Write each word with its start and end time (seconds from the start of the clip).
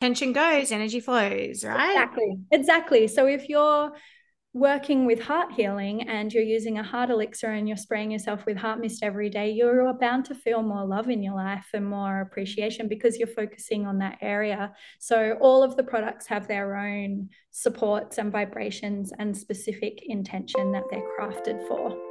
tension 0.00 0.32
goes, 0.32 0.72
energy 0.72 1.00
flows, 1.00 1.64
right? 1.64 1.90
Exactly. 1.90 2.38
Exactly. 2.50 3.06
So 3.08 3.26
if 3.26 3.48
you're 3.48 3.92
working 4.52 5.06
with 5.06 5.22
heart 5.22 5.52
healing 5.52 6.08
and 6.08 6.32
you're 6.32 6.42
using 6.42 6.78
a 6.78 6.82
heart 6.82 7.08
elixir 7.08 7.52
and 7.52 7.68
you're 7.68 7.76
spraying 7.76 8.10
yourself 8.10 8.44
with 8.46 8.56
heart 8.56 8.80
mist 8.80 9.02
every 9.02 9.30
day, 9.30 9.50
you're 9.50 9.92
bound 9.94 10.24
to 10.24 10.34
feel 10.34 10.62
more 10.62 10.84
love 10.84 11.08
in 11.08 11.22
your 11.22 11.34
life 11.34 11.68
and 11.72 11.86
more 11.86 12.20
appreciation 12.20 12.88
because 12.88 13.16
you're 13.16 13.28
focusing 13.28 13.86
on 13.86 13.98
that 13.98 14.18
area. 14.20 14.72
So, 14.98 15.36
all 15.40 15.62
of 15.62 15.76
the 15.76 15.84
products 15.84 16.26
have 16.26 16.48
their 16.48 16.76
own 16.76 17.28
supports 17.52 18.18
and 18.18 18.32
vibrations 18.32 19.12
and 19.18 19.36
specific 19.36 20.02
intention 20.06 20.72
that 20.72 20.84
they're 20.90 21.06
crafted 21.18 21.66
for. 21.68 22.09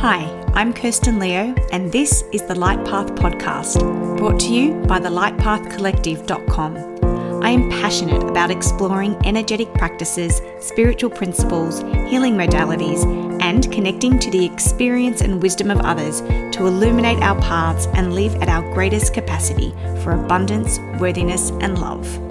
Hi, 0.00 0.30
I'm 0.54 0.72
Kirsten 0.72 1.18
Leo, 1.18 1.52
and 1.72 1.90
this 1.90 2.22
is 2.30 2.44
the 2.44 2.54
Light 2.54 2.84
Path 2.84 3.16
Podcast, 3.16 3.80
brought 4.16 4.38
to 4.38 4.54
you 4.54 4.74
by 4.86 5.00
the 5.00 5.08
lightpathcollective.com. 5.08 7.42
I 7.42 7.50
am 7.50 7.68
passionate 7.68 8.22
about 8.22 8.52
exploring 8.52 9.16
energetic 9.26 9.74
practices, 9.74 10.40
spiritual 10.60 11.10
principles, 11.10 11.80
healing 12.08 12.34
modalities, 12.34 13.02
and 13.42 13.72
connecting 13.72 14.20
to 14.20 14.30
the 14.30 14.44
experience 14.44 15.20
and 15.20 15.42
wisdom 15.42 15.68
of 15.68 15.80
others 15.80 16.20
to 16.20 16.68
illuminate 16.68 17.20
our 17.20 17.34
paths 17.40 17.88
and 17.94 18.14
live 18.14 18.36
at 18.36 18.48
our 18.48 18.62
greatest 18.72 19.12
capacity 19.12 19.72
for 20.04 20.12
abundance, 20.12 20.78
worthiness, 21.00 21.50
and 21.60 21.80
love. 21.80 22.27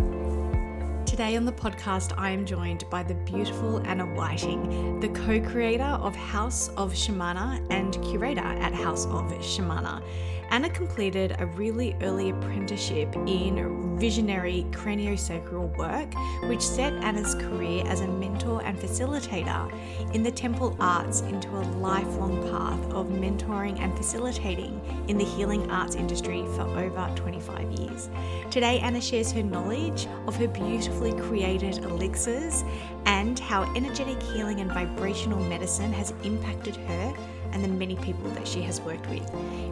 Today 1.17 1.35
on 1.35 1.45
the 1.45 1.51
podcast, 1.51 2.13
I 2.15 2.29
am 2.29 2.45
joined 2.45 2.87
by 2.91 3.01
the 3.01 3.15
beautiful 3.15 3.79
Anna 3.87 4.05
Whiting, 4.05 4.99
the 4.99 5.09
co 5.09 5.41
creator 5.41 5.83
of 5.83 6.15
House 6.15 6.69
of 6.77 6.93
Shemana 6.93 7.65
and 7.71 7.99
curator 8.03 8.45
at 8.45 8.71
House 8.71 9.05
of 9.05 9.23
Shemana. 9.39 10.03
Anna 10.49 10.69
completed 10.69 11.35
a 11.39 11.45
really 11.47 11.95
early 12.01 12.29
apprenticeship 12.29 13.13
in 13.25 13.97
visionary 13.97 14.65
craniosacral 14.71 15.75
work, 15.77 16.13
which 16.49 16.61
set 16.61 16.93
Anna's 17.03 17.35
career 17.35 17.83
as 17.87 18.01
a 18.01 18.07
mentor 18.07 18.61
and 18.63 18.77
facilitator 18.77 19.73
in 20.13 20.23
the 20.23 20.31
temple 20.31 20.77
arts 20.79 21.21
into 21.21 21.49
a 21.49 21.63
lifelong 21.79 22.41
path 22.49 22.79
of 22.93 23.07
mentoring 23.07 23.77
and 23.79 23.95
facilitating 23.97 24.79
in 25.07 25.17
the 25.17 25.25
healing 25.25 25.69
arts 25.69 25.95
industry 25.95 26.45
for 26.55 26.61
over 26.61 27.11
25 27.15 27.71
years. 27.71 28.09
Today, 28.49 28.79
Anna 28.79 29.01
shares 29.01 29.31
her 29.33 29.43
knowledge 29.43 30.07
of 30.27 30.35
her 30.37 30.47
beautifully 30.47 31.06
created 31.13 31.77
elixirs 31.79 32.63
and 33.05 33.39
how 33.39 33.63
energetic 33.75 34.21
healing 34.21 34.59
and 34.59 34.71
vibrational 34.71 35.39
medicine 35.45 35.91
has 35.93 36.13
impacted 36.23 36.75
her 36.75 37.15
and 37.51 37.63
the 37.63 37.67
many 37.67 37.95
people 37.97 38.29
that 38.31 38.47
she 38.47 38.61
has 38.61 38.81
worked 38.81 39.07
with. 39.09 39.23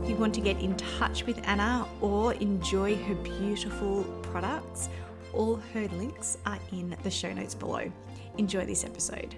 If 0.04 0.10
you 0.10 0.16
want 0.16 0.34
to 0.36 0.42
get 0.42 0.60
in 0.60 0.76
touch 0.76 1.26
with 1.26 1.40
Anna 1.48 1.88
or 2.02 2.34
enjoy 2.34 2.96
her 2.96 3.16
beautiful 3.16 4.04
products, 4.22 4.90
all 5.34 5.56
her 5.74 5.88
links 5.90 6.38
are 6.46 6.60
in 6.72 6.96
the 7.04 7.12
show 7.12 7.34
notes 7.34 7.56
below. 7.56 7.92
Enjoy 8.38 8.66
this 8.66 8.84
episode. 8.84 9.36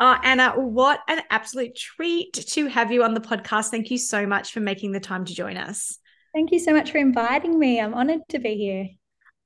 Oh, 0.00 0.18
Anna, 0.24 0.50
what 0.50 1.00
an 1.08 1.22
absolute 1.30 1.76
treat 1.76 2.32
to 2.32 2.66
have 2.66 2.90
you 2.90 3.04
on 3.04 3.14
the 3.14 3.20
podcast. 3.20 3.68
Thank 3.68 3.90
you 3.90 3.98
so 3.98 4.26
much 4.26 4.52
for 4.52 4.60
making 4.60 4.92
the 4.92 5.00
time 5.00 5.24
to 5.24 5.34
join 5.34 5.56
us. 5.56 5.98
Thank 6.34 6.50
you 6.50 6.58
so 6.58 6.72
much 6.72 6.90
for 6.90 6.98
inviting 6.98 7.58
me. 7.58 7.78
I'm 7.80 7.94
honored 7.94 8.22
to 8.30 8.38
be 8.38 8.56
here. 8.56 8.88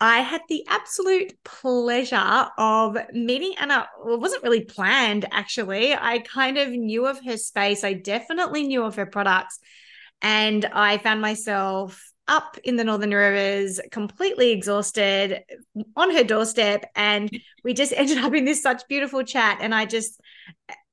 I 0.01 0.21
had 0.21 0.43
the 0.49 0.65
absolute 0.69 1.33
pleasure 1.43 2.49
of 2.59 2.99
meeting 3.13 3.55
Anna. 3.59 3.89
Well, 4.05 4.15
it 4.15 4.21
wasn't 4.21 4.43
really 4.43 4.65
planned, 4.65 5.25
actually. 5.31 5.95
I 5.95 6.19
kind 6.19 6.59
of 6.59 6.69
knew 6.69 7.07
of 7.07 7.25
her 7.25 7.39
space. 7.39 7.83
I 7.83 7.95
definitely 7.95 8.67
knew 8.67 8.83
of 8.83 8.97
her 8.97 9.07
products. 9.07 9.59
And 10.21 10.65
I 10.67 10.99
found 10.99 11.23
myself 11.23 12.13
up 12.29 12.59
in 12.65 12.77
the 12.77 12.85
Northern 12.85 13.13
Rivers, 13.13 13.81
completely 13.91 14.51
exhausted 14.51 15.45
on 15.97 16.11
her 16.11 16.25
doorstep. 16.25 16.91
And 16.95 17.31
we 17.65 17.73
just 17.73 17.93
ended 17.97 18.19
up 18.19 18.35
in 18.35 18.45
this 18.45 18.63
such 18.63 18.87
beautiful 18.89 19.23
chat. 19.23 19.59
And 19.61 19.75
I 19.75 19.87
just 19.87 20.21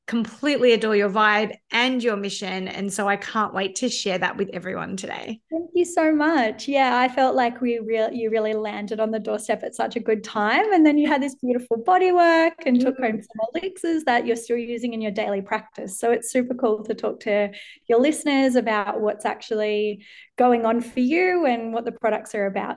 completely 0.06 0.74
adore 0.74 0.96
your 0.96 1.09
vibe 1.09 1.53
and 1.72 2.03
your 2.03 2.18
mission. 2.18 2.68
And 2.68 2.91
so 2.91 3.08
I 3.08 3.16
can't 3.16 3.53
wait 3.53 3.75
to 3.78 3.90
share 3.90 4.18
that 4.18 4.36
with 4.36 4.50
everyone 4.52 4.97
today. 4.97 5.40
Thank 5.50 5.69
you 5.74 5.86
so 5.86 6.14
much. 6.14 6.68
Yeah, 6.68 6.97
I 6.97 7.08
felt 7.08 7.36
like 7.36 7.62
we 7.62 7.80
really 7.80 8.18
you 8.18 8.30
really 8.30 8.53
landed 8.53 9.00
on 9.00 9.12
the 9.12 9.19
doorstep 9.19 9.63
at 9.63 9.75
such 9.75 9.96
a 9.96 10.02
good 10.02 10.24
time. 10.24 10.74
And 10.74 10.86
then 10.86 10.97
you 10.97 11.08
had 11.08 11.22
this 11.22 11.36
beautiful 11.36 11.78
body 11.78 12.12
work 12.12 12.53
and 12.66 12.80
took 12.81 12.97
home 12.97 13.18
mm. 13.18 13.24
some 13.24 13.47
elixirs 13.56 14.03
that 14.03 14.28
you're 14.28 14.36
still 14.36 14.58
using 14.58 14.94
in 14.94 15.02
your 15.02 15.12
daily 15.12 15.42
practice. 15.42 15.97
So 16.00 16.12
it's 16.12 16.31
super 16.31 16.53
cool 16.53 16.84
to 16.84 16.94
talk 16.94 17.22
to 17.22 17.52
your 17.88 18.00
listeners 18.02 18.56
about 18.56 19.00
what's 19.00 19.25
actually 19.25 20.06
going 20.38 20.66
on 20.66 20.81
for 20.81 21.00
you 21.00 21.46
and 21.46 21.74
what 21.74 21.86
the 21.86 21.94
products 21.94 22.36
are 22.36 22.46
about. 22.46 22.75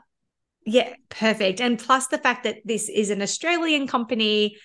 Yeah, 0.64 0.94
perfect. 1.08 1.60
And 1.60 1.78
plus 1.78 2.06
the 2.08 2.18
fact 2.18 2.44
that 2.44 2.58
this 2.64 2.88
is 2.88 3.10
an 3.10 3.22
Australian 3.22 3.86
company 3.86 4.56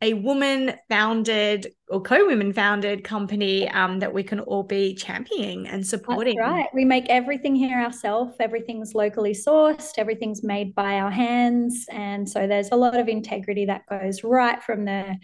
a 0.00 0.14
woman 0.14 0.74
founded 0.88 1.72
or 1.88 2.00
co-women 2.00 2.52
founded 2.52 3.02
company 3.02 3.68
um, 3.70 3.98
that 3.98 4.12
we 4.12 4.22
can 4.22 4.40
all 4.40 4.62
be 4.62 4.94
championing 4.94 5.66
and 5.66 5.84
supporting. 5.84 6.36
That's 6.36 6.50
right. 6.50 6.68
We 6.72 6.84
make 6.84 7.06
everything 7.08 7.56
here 7.56 7.80
ourselves. 7.80 8.36
Everything's 8.38 8.94
locally 8.94 9.32
sourced. 9.32 9.92
Everything's 9.98 10.44
made 10.44 10.74
by 10.74 11.00
our 11.00 11.10
hands, 11.10 11.86
and 11.90 12.28
so 12.28 12.46
there's 12.46 12.70
a 12.70 12.76
lot 12.76 12.96
of 12.96 13.08
integrity 13.08 13.66
that 13.66 13.86
goes 13.88 14.22
right 14.22 14.62
from 14.62 14.84
the 14.84 15.16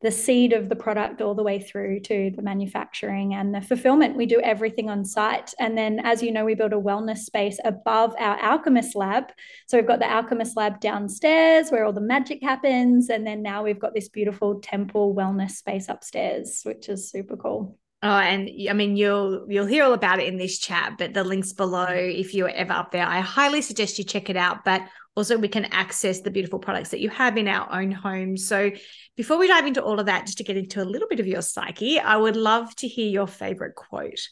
the 0.00 0.10
seed 0.10 0.52
of 0.52 0.68
the 0.68 0.76
product 0.76 1.20
all 1.20 1.34
the 1.34 1.42
way 1.42 1.58
through 1.58 1.98
to 2.00 2.30
the 2.34 2.42
manufacturing 2.42 3.34
and 3.34 3.52
the 3.52 3.60
fulfillment. 3.60 4.16
We 4.16 4.26
do 4.26 4.40
everything 4.40 4.88
on 4.88 5.04
site. 5.04 5.52
And 5.58 5.76
then, 5.76 6.00
as 6.04 6.22
you 6.22 6.30
know, 6.30 6.44
we 6.44 6.54
build 6.54 6.72
a 6.72 6.76
wellness 6.76 7.18
space 7.18 7.58
above 7.64 8.14
our 8.18 8.38
alchemist 8.38 8.94
lab. 8.94 9.24
So 9.66 9.76
we've 9.76 9.88
got 9.88 9.98
the 9.98 10.10
alchemist 10.10 10.56
lab 10.56 10.80
downstairs 10.80 11.70
where 11.70 11.84
all 11.84 11.92
the 11.92 12.00
magic 12.00 12.42
happens. 12.42 13.10
And 13.10 13.26
then 13.26 13.42
now 13.42 13.64
we've 13.64 13.80
got 13.80 13.92
this 13.92 14.08
beautiful 14.08 14.60
temple 14.60 15.14
wellness 15.16 15.52
space 15.52 15.88
upstairs, 15.88 16.60
which 16.62 16.88
is 16.88 17.10
super 17.10 17.36
cool. 17.36 17.76
Oh, 18.00 18.08
and 18.10 18.48
I 18.70 18.74
mean, 18.74 18.96
you'll 18.96 19.46
you'll 19.48 19.66
hear 19.66 19.82
all 19.82 19.92
about 19.92 20.20
it 20.20 20.28
in 20.28 20.38
this 20.38 20.60
chat, 20.60 20.94
but 20.98 21.14
the 21.14 21.24
links 21.24 21.52
below, 21.52 21.88
if 21.90 22.32
you're 22.32 22.48
ever 22.48 22.72
up 22.72 22.92
there, 22.92 23.04
I 23.04 23.18
highly 23.18 23.60
suggest 23.60 23.98
you 23.98 24.04
check 24.04 24.30
it 24.30 24.36
out. 24.36 24.64
But 24.64 24.82
also, 25.18 25.36
we 25.36 25.48
can 25.48 25.64
access 25.66 26.20
the 26.20 26.30
beautiful 26.30 26.60
products 26.60 26.90
that 26.90 27.00
you 27.00 27.10
have 27.10 27.36
in 27.36 27.48
our 27.48 27.70
own 27.72 27.90
homes. 27.90 28.46
So, 28.46 28.70
before 29.16 29.36
we 29.36 29.48
dive 29.48 29.66
into 29.66 29.82
all 29.82 29.98
of 29.98 30.06
that, 30.06 30.26
just 30.26 30.38
to 30.38 30.44
get 30.44 30.56
into 30.56 30.80
a 30.80 30.86
little 30.86 31.08
bit 31.08 31.18
of 31.18 31.26
your 31.26 31.42
psyche, 31.42 31.98
I 31.98 32.16
would 32.16 32.36
love 32.36 32.72
to 32.76 32.86
hear 32.86 33.08
your 33.08 33.26
favorite 33.26 33.74
quote. 33.74 34.28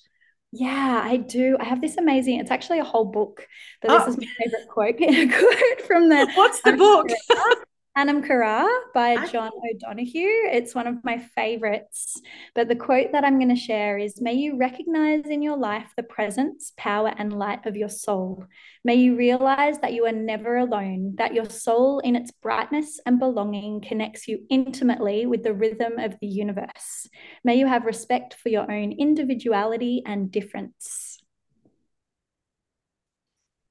Yeah, 0.53 1.01
I 1.03 1.17
do. 1.17 1.57
I 1.59 1.65
have 1.65 1.81
this 1.81 1.97
amazing, 1.97 2.39
it's 2.39 2.53
actually 2.53 2.79
a 2.79 2.85
whole 2.85 3.07
book, 3.07 3.49
but 3.83 3.89
this 3.89 4.03
oh. 4.07 4.11
is 4.11 4.17
my 4.17 4.27
favorite 4.39 4.69
quote. 4.69 4.97
quote 4.99 5.87
from 5.89 6.09
the 6.09 6.31
What's 6.35 6.63
the 6.63 6.75
book? 6.75 7.09
Anam 7.97 8.23
Cara 8.23 8.69
by 8.93 9.25
John 9.29 9.51
O'Donohue. 9.73 10.51
It's 10.53 10.75
one 10.75 10.87
of 10.87 11.03
my 11.03 11.17
favorites. 11.17 12.21
But 12.55 12.69
the 12.69 12.77
quote 12.77 13.12
that 13.12 13.25
I'm 13.25 13.39
going 13.39 13.49
to 13.49 13.57
share 13.57 13.97
is 13.97 14.21
May 14.21 14.34
you 14.34 14.59
recognize 14.59 15.25
in 15.25 15.41
your 15.41 15.57
life 15.57 15.95
the 15.97 16.03
presence, 16.03 16.75
power, 16.77 17.15
and 17.17 17.33
light 17.33 17.65
of 17.65 17.75
your 17.75 17.89
soul. 17.89 18.45
May 18.84 18.97
you 18.97 19.17
realize 19.17 19.79
that 19.79 19.95
you 19.95 20.05
are 20.05 20.12
never 20.12 20.59
alone, 20.59 21.15
that 21.17 21.33
your 21.33 21.49
soul, 21.49 22.01
in 22.01 22.17
its 22.17 22.31
brightness 22.31 23.01
and 23.07 23.19
belonging, 23.19 23.81
connects 23.81 24.28
you 24.28 24.41
intimately 24.51 25.25
with 25.25 25.43
the 25.43 25.55
rhythm 25.55 25.99
of 25.99 26.17
the 26.21 26.27
universe. 26.27 27.09
May 27.45 27.55
you 27.55 27.67
have 27.67 27.87
respect 27.87 28.34
for 28.34 28.51
your 28.51 28.71
own 28.71 28.93
individuality 28.93 30.03
and 30.05 30.31
difference. 30.31 31.23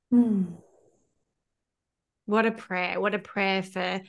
Hmm. 0.09 0.46
What 2.25 2.46
a 2.46 2.52
prayer. 2.52 3.00
What 3.00 3.16
a 3.16 3.19
prayer 3.19 3.63
for 3.63 4.02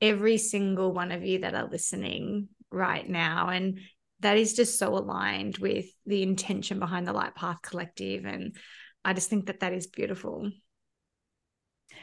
every 0.00 0.38
single 0.38 0.92
one 0.92 1.12
of 1.12 1.24
you 1.24 1.40
that 1.40 1.54
are 1.54 1.68
listening 1.68 2.48
right 2.70 3.08
now. 3.08 3.48
And 3.48 3.80
that 4.20 4.36
is 4.36 4.54
just 4.54 4.78
so 4.78 4.96
aligned 4.96 5.58
with 5.58 5.86
the 6.06 6.22
intention 6.22 6.78
behind 6.78 7.06
the 7.06 7.12
Light 7.12 7.34
Path 7.34 7.62
Collective. 7.62 8.24
And 8.24 8.56
I 9.04 9.12
just 9.12 9.30
think 9.30 9.46
that 9.46 9.60
that 9.60 9.72
is 9.72 9.86
beautiful. 9.86 10.50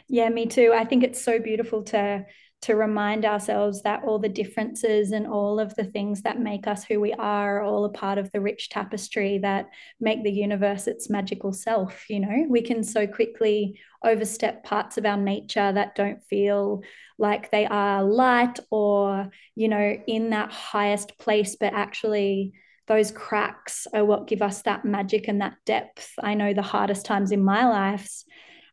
Yeah, 0.08 0.30
me 0.30 0.46
too. 0.46 0.74
I 0.76 0.86
think 0.86 1.04
it's 1.04 1.24
so 1.24 1.40
beautiful 1.40 1.84
to 1.84 2.26
to 2.62 2.76
remind 2.76 3.24
ourselves 3.24 3.84
that 3.84 4.04
all 4.04 4.18
the 4.18 4.28
differences 4.28 5.12
and 5.12 5.28
all 5.28 5.60
of 5.60 5.76
the 5.76 5.84
things 5.84 6.24
that 6.24 6.40
make 6.40 6.66
us 6.66 6.84
who 6.84 7.00
we 7.00 7.14
are 7.14 7.60
are 7.60 7.64
all 7.64 7.86
a 7.86 7.90
part 7.90 8.18
of 8.18 8.32
the 8.32 8.42
rich 8.42 8.70
tapestry 8.70 9.38
that 9.38 9.68
make 10.00 10.24
the 10.24 10.32
universe 10.32 10.88
its 10.88 11.10
magical 11.10 11.54
self 11.54 12.10
you 12.10 12.20
know? 12.20 12.46
We 12.50 12.62
can 12.62 12.84
so 12.84 13.06
quickly 13.06 13.80
overstep 14.04 14.64
parts 14.64 14.98
of 14.98 15.06
our 15.06 15.18
nature 15.18 15.72
that 15.72 15.96
don't 15.96 16.24
feel 16.24 16.82
like 17.18 17.52
they 17.52 17.66
are 17.66 18.04
light 18.04 18.60
or 18.70 19.30
you 19.56 19.68
know 19.68 19.98
in 20.08 20.32
that 20.32 20.52
highest 20.52 21.18
place 21.18 21.56
but 21.56 21.74
actually 21.74 22.54
those 22.88 23.12
cracks 23.12 23.86
are 23.94 24.06
what 24.06 24.28
give 24.28 24.42
us 24.42 24.62
that 24.64 24.86
magic 24.86 25.28
and 25.28 25.42
that 25.42 25.58
depth. 25.66 26.14
I 26.24 26.34
know 26.34 26.54
the 26.54 26.62
hardest 26.62 27.06
times 27.06 27.32
in 27.32 27.44
my 27.44 27.68
life 27.68 28.24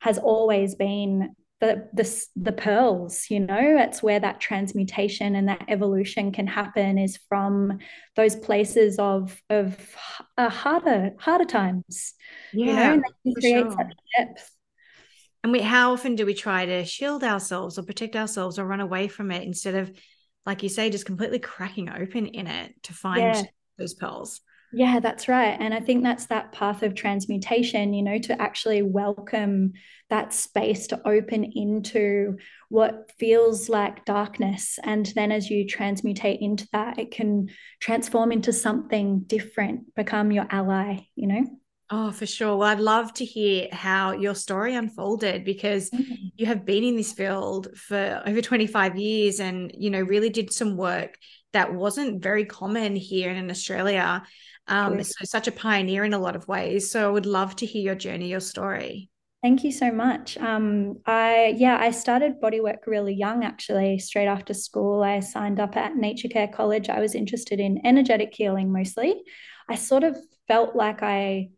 has 0.00 0.19
always 0.19 0.76
been 0.76 1.34
the, 1.64 1.88
the 1.94 2.26
the 2.37 2.52
pearls 2.52 3.26
you 3.31 3.40
know 3.40 3.76
it's 3.78 4.02
where 4.02 4.20
that 4.20 4.40
transmutation 4.40 5.34
and 5.34 5.49
that 5.49 5.64
evolution 5.69 6.31
can 6.32 6.46
happen 6.46 6.99
is 6.99 7.19
from 7.28 7.78
those 8.16 8.37
places 8.37 8.99
of 8.99 9.40
of 9.50 9.76
uh, 10.37 10.49
harder 10.49 11.12
harder 11.19 11.44
times 11.44 12.14
yeah 12.52 12.94
you 13.22 13.55
know 13.55 13.64
sure. 13.64 13.76
depth 14.16 14.50
And 15.43 15.52
we, 15.52 15.61
how 15.61 15.93
often 15.93 16.16
do 16.16 16.25
we 16.25 16.32
try 16.32 16.64
to 16.64 16.87
shield 16.87 17.22
ourselves 17.22 17.78
or 17.78 17.82
protect 17.82 18.17
ourselves 18.17 18.58
or 18.58 18.64
run 18.64 18.81
away 18.81 19.08
from 19.08 19.31
it 19.31 19.43
instead 19.43 19.75
of, 19.75 19.93
like 20.46 20.62
you 20.62 20.70
say, 20.70 20.88
just 20.88 21.05
completely 21.05 21.38
cracking 21.38 21.90
open 21.90 22.26
in 22.28 22.46
it 22.46 22.72
to 22.84 22.94
find 22.94 23.20
yeah. 23.20 23.43
those 23.76 23.93
pearls? 23.93 24.40
Yeah, 24.76 24.99
that's 24.99 25.29
right. 25.29 25.56
And 25.59 25.73
I 25.73 25.81
think 25.81 26.03
that's 26.03 26.26
that 26.26 26.53
path 26.53 26.82
of 26.82 26.94
transmutation, 26.94 27.94
you 27.94 28.03
know, 28.03 28.19
to 28.19 28.41
actually 28.41 28.82
welcome 28.82 29.73
that 30.11 30.32
space 30.32 30.88
to 30.88 31.00
open 31.06 31.44
into 31.44 32.37
what 32.71 33.12
feels 33.19 33.69
like 33.69 34.05
darkness. 34.05 34.79
And 34.82 35.06
then 35.15 35.31
as 35.31 35.49
you 35.49 35.67
transmutate 35.67 36.38
into 36.41 36.67
that, 36.73 36.99
it 36.99 37.12
can 37.12 37.50
transform 37.81 38.32
into 38.32 38.53
something 38.53 39.21
different, 39.21 39.94
become 39.94 40.32
your 40.32 40.47
ally, 40.50 41.06
you 41.15 41.29
know? 41.29 41.44
Oh, 41.91 42.11
for 42.11 42.27
sure. 42.27 42.56
Well, 42.56 42.69
I'd 42.69 42.81
love 42.81 43.12
to 43.15 43.25
hear 43.25 43.69
how 43.70 44.12
your 44.12 44.35
story 44.35 44.75
unfolded 44.75 45.44
because 45.44 45.91
mm-hmm. 45.91 46.15
you 46.35 46.47
have 46.47 46.65
been 46.65 46.82
in 46.82 46.97
this 46.97 47.12
field 47.12 47.69
for 47.77 48.23
over 48.27 48.41
25 48.41 48.97
years 48.97 49.38
and, 49.38 49.70
you 49.79 49.91
know, 49.91 50.00
really 50.00 50.31
did 50.31 50.53
some 50.53 50.77
work 50.77 51.17
that 51.53 51.73
wasn't 51.73 52.23
very 52.23 52.44
common 52.44 52.97
here 52.97 53.31
in 53.31 53.50
Australia. 53.50 54.23
Um, 54.66 55.02
so 55.02 55.25
such 55.25 55.49
a 55.49 55.52
pioneer 55.52 56.05
in 56.05 56.14
a 56.14 56.19
lot 56.19 56.37
of 56.37 56.49
ways. 56.49 56.90
So 56.90 57.06
I 57.06 57.12
would 57.12 57.26
love 57.26 57.56
to 57.56 57.66
hear 57.66 57.82
your 57.82 57.94
journey, 57.94 58.28
your 58.28 58.40
story. 58.40 59.11
Thank 59.43 59.62
you 59.62 59.72
so 59.72 59.93
much. 59.93 60.38
Um, 60.38 61.00
I 61.05 61.55
yeah, 61.58 61.76
I 61.78 61.90
started 61.90 62.40
bodywork 62.40 62.87
really 62.87 63.12
young 63.12 63.44
actually. 63.44 63.99
Straight 63.99 64.26
after 64.26 64.55
school, 64.55 65.02
I 65.02 65.20
signed 65.20 65.61
up 65.61 65.76
at 65.76 65.96
Nature 65.96 66.28
Care 66.28 66.49
College. 66.49 66.88
I 66.88 67.00
was 67.00 67.14
interested 67.14 67.61
in 67.61 67.84
energetic 67.84 68.32
healing 68.34 68.72
mostly. 68.72 69.22
I 69.69 69.75
sort 69.75 70.02
of 70.02 70.16
felt 70.49 70.75
like 70.75 71.02
I 71.02 71.50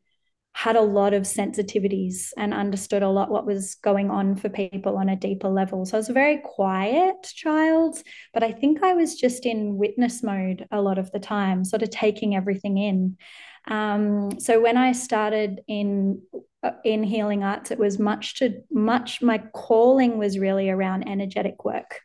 had 0.56 0.74
a 0.74 0.80
lot 0.80 1.12
of 1.12 1.24
sensitivities 1.24 2.30
and 2.38 2.54
understood 2.54 3.02
a 3.02 3.10
lot 3.10 3.30
what 3.30 3.44
was 3.44 3.74
going 3.74 4.10
on 4.10 4.34
for 4.34 4.48
people 4.48 4.96
on 4.96 5.10
a 5.10 5.14
deeper 5.14 5.50
level. 5.50 5.84
So 5.84 5.98
I 5.98 6.00
was 6.00 6.08
a 6.08 6.14
very 6.14 6.38
quiet 6.42 7.24
child, 7.24 8.02
but 8.32 8.42
I 8.42 8.52
think 8.52 8.82
I 8.82 8.94
was 8.94 9.16
just 9.16 9.44
in 9.44 9.76
witness 9.76 10.22
mode 10.22 10.66
a 10.70 10.80
lot 10.80 10.96
of 10.96 11.12
the 11.12 11.18
time, 11.18 11.62
sort 11.62 11.82
of 11.82 11.90
taking 11.90 12.34
everything 12.34 12.78
in. 12.78 13.18
Um, 13.66 14.38
so 14.38 14.60
when 14.60 14.76
I 14.76 14.92
started 14.92 15.60
in 15.66 16.22
uh, 16.62 16.70
in 16.84 17.02
healing 17.02 17.44
arts, 17.44 17.70
it 17.70 17.78
was 17.78 17.98
much 17.98 18.38
to 18.38 18.62
much 18.70 19.22
my 19.22 19.38
calling 19.52 20.18
was 20.18 20.38
really 20.38 20.70
around 20.70 21.08
energetic 21.08 21.64
work. 21.64 22.00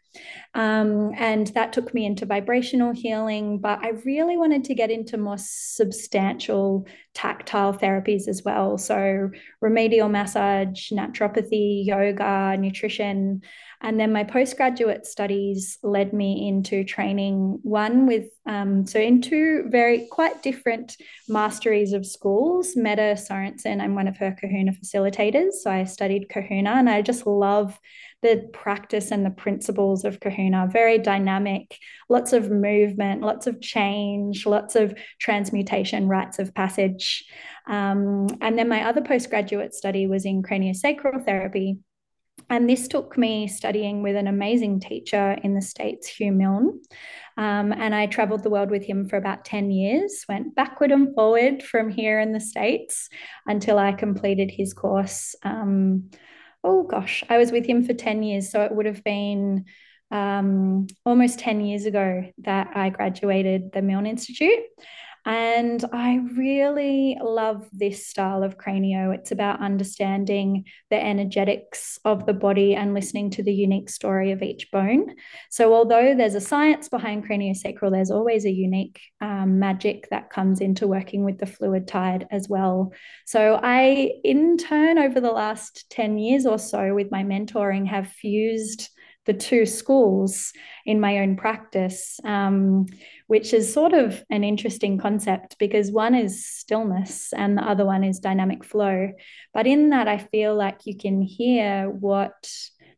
Um, 0.54 1.14
and 1.16 1.48
that 1.48 1.72
took 1.72 1.94
me 1.94 2.06
into 2.06 2.26
vibrational 2.26 2.92
healing, 2.92 3.60
but 3.60 3.80
I 3.82 3.92
really 4.06 4.36
wanted 4.36 4.66
to 4.66 4.76
get 4.76 4.92
into 4.92 5.18
more 5.18 5.38
substantial 5.40 6.86
tactile 7.14 7.74
therapies 7.74 8.28
as 8.28 8.44
well. 8.44 8.78
So, 8.78 9.32
remedial 9.62 10.10
massage, 10.10 10.92
naturopathy, 10.92 11.86
yoga, 11.86 12.58
nutrition. 12.58 13.42
And 13.84 14.00
then 14.00 14.14
my 14.14 14.24
postgraduate 14.24 15.08
studies 15.08 15.80
led 15.82 16.14
me 16.14 16.48
into 16.48 16.84
training 16.84 17.60
one 17.64 18.06
with, 18.06 18.26
um, 18.46 18.86
so 18.86 19.00
in 19.00 19.22
two 19.22 19.66
very 19.68 20.08
quite 20.12 20.44
different 20.44 20.98
masteries 21.28 21.94
of 21.94 22.06
schools. 22.06 22.76
Meta 22.76 23.16
Sorensen, 23.18 23.82
I'm 23.82 23.96
one 23.96 24.08
of 24.08 24.18
her 24.18 24.36
kahuna 24.40 24.74
facilitators. 24.74 25.54
So 25.64 25.72
I 25.72 25.86
studied 25.86 26.30
kahuna 26.30 26.72
and 26.72 26.90
I 26.90 27.02
just 27.02 27.26
love 27.26 27.80
the 28.22 28.48
practice 28.54 29.10
and 29.12 29.26
the 29.26 29.32
principles 29.32 30.06
of 30.06 30.20
kahuna 30.20 30.68
very 30.72 30.98
dynamic 30.98 31.78
lots 32.08 32.34
of 32.34 32.52
movement 32.52 33.22
lots 33.22 33.48
of 33.48 33.60
change 33.62 34.46
lots 34.46 34.76
of 34.76 34.94
transmutation 35.20 36.08
rites 36.08 36.38
of 36.38 36.54
passage 36.54 37.26
um, 37.68 38.28
and 38.42 38.58
then 38.58 38.68
my 38.68 38.88
other 38.88 39.02
postgraduate 39.02 39.74
study 39.74 40.08
was 40.08 40.26
in 40.26 40.44
craniosacral 40.44 41.26
therapy 41.26 41.80
and 42.52 42.70
this 42.70 42.88
took 42.88 43.18
me 43.18 43.48
studying 43.48 44.04
with 44.04 44.16
an 44.16 44.28
amazing 44.28 44.80
teacher 44.80 45.38
in 45.44 45.56
the 45.56 45.62
States, 45.62 46.08
Hugh 46.08 46.32
Milne. 46.32 46.82
Um, 47.38 47.72
and 47.72 47.96
I 47.96 48.06
traveled 48.06 48.44
the 48.44 48.50
world 48.50 48.70
with 48.70 48.84
him 48.84 49.08
for 49.08 49.18
about 49.18 49.46
10 49.46 49.72
years, 49.72 50.26
went 50.30 50.54
backward 50.54 50.92
and 50.92 51.16
forward 51.16 51.64
from 51.64 51.90
here 51.90 52.20
in 52.20 52.34
the 52.34 52.40
States 52.40 53.10
until 53.48 53.80
I 53.80 53.94
completed 53.94 54.52
his 54.52 54.74
course 54.74 55.34
um, 55.44 56.12
oh 56.64 56.84
gosh, 56.84 57.24
I 57.30 57.38
was 57.38 57.52
with 57.52 57.66
him 57.66 57.84
for 57.84 57.94
10 57.94 58.24
years. 58.24 58.52
So 58.52 58.64
it 58.64 58.74
would 58.74 58.86
have 58.86 59.04
been 59.04 59.66
um, 60.12 60.88
almost 61.06 61.40
10 61.40 61.62
years 61.62 61.86
ago 61.86 62.26
that 62.40 62.72
I 62.76 62.90
graduated 62.90 63.72
the 63.72 63.82
Milne 63.82 64.06
Institute. 64.06 64.60
And 65.26 65.86
I 65.94 66.20
really 66.36 67.16
love 67.22 67.70
this 67.72 68.08
style 68.08 68.42
of 68.42 68.58
cranio. 68.58 69.14
It's 69.14 69.32
about 69.32 69.62
understanding 69.62 70.66
the 70.90 71.04
energetics 71.04 72.00
of 72.06 72.26
the 72.26 72.34
body 72.34 72.74
and 72.74 72.96
listening 72.96 73.30
to 73.32 73.44
the 73.44 73.54
unique 73.54 73.92
story 73.92 74.32
of 74.32 74.42
each 74.42 74.72
bone. 74.72 75.16
So, 75.52 75.76
although 75.76 76.16
there's 76.16 76.34
a 76.34 76.42
science 76.42 76.90
behind 76.90 77.28
craniosacral, 77.28 77.92
there's 77.92 78.10
always 78.10 78.46
a 78.46 78.52
unique 78.52 79.00
um, 79.22 79.60
magic 79.60 80.10
that 80.10 80.32
comes 80.32 80.60
into 80.60 80.88
working 80.88 81.24
with 81.24 81.38
the 81.38 81.46
fluid 81.46 81.88
tide 81.88 82.28
as 82.32 82.50
well. 82.50 82.92
So, 83.28 83.60
I, 83.62 84.14
in 84.24 84.58
turn, 84.58 84.98
over 84.98 85.22
the 85.22 85.32
last 85.32 85.86
10 85.92 86.18
years 86.18 86.48
or 86.48 86.58
so 86.58 86.96
with 86.96 87.12
my 87.12 87.24
mentoring, 87.24 87.88
have 87.88 88.08
fused 88.08 88.90
the 89.26 89.34
two 89.34 89.66
schools 89.66 90.52
in 90.86 91.00
my 91.00 91.20
own 91.20 91.36
practice, 91.36 92.20
um, 92.24 92.88
which 93.28 93.54
is 93.54 93.72
sort 93.72 93.94
of 93.94 94.24
an 94.30 94.44
interesting 94.44 94.98
concept 94.98 95.58
because 95.60 95.92
one 95.92 96.16
is 96.16 96.46
stillness 96.46 97.32
and 97.34 97.58
the 97.58 97.64
other 97.64 97.86
one 97.86 98.04
is 98.04 98.20
dynamic 98.20 98.64
flow. 98.64 99.12
But 99.54 99.68
in 99.68 99.90
that, 99.90 100.08
I 100.08 100.18
feel 100.18 100.56
like 100.56 100.86
you 100.86 100.98
can 100.98 101.22
hear 101.22 101.90
what 101.90 102.52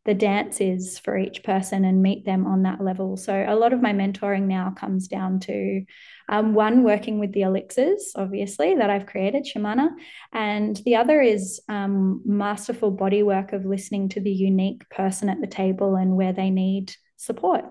the 0.04 0.14
dance 0.14 0.60
is 0.60 0.98
for 0.98 1.16
each 1.16 1.42
person 1.42 1.84
and 1.84 2.02
meet 2.02 2.24
them 2.24 2.46
on 2.46 2.62
that 2.62 2.80
level. 2.82 3.16
So 3.16 3.44
a 3.46 3.56
lot 3.56 3.72
of 3.72 3.80
my 3.80 3.92
mentoring 3.92 4.42
now 4.42 4.74
comes 4.76 5.08
down 5.08 5.40
to 5.40 5.84
um, 6.28 6.54
one, 6.54 6.84
working 6.84 7.18
with 7.18 7.32
the 7.32 7.42
elixirs, 7.42 8.12
obviously, 8.14 8.74
that 8.74 8.90
I've 8.90 9.06
created, 9.06 9.46
Shemana. 9.46 9.90
And 10.32 10.76
the 10.84 10.96
other 10.96 11.20
is 11.20 11.60
um, 11.68 12.22
masterful 12.24 12.90
body 12.90 13.22
work 13.22 13.52
of 13.52 13.64
listening 13.64 14.10
to 14.10 14.20
the 14.20 14.32
unique 14.32 14.88
person 14.90 15.28
at 15.28 15.40
the 15.40 15.46
table 15.46 15.96
and 15.96 16.16
where 16.16 16.32
they 16.32 16.50
need 16.50 16.94
support. 17.16 17.64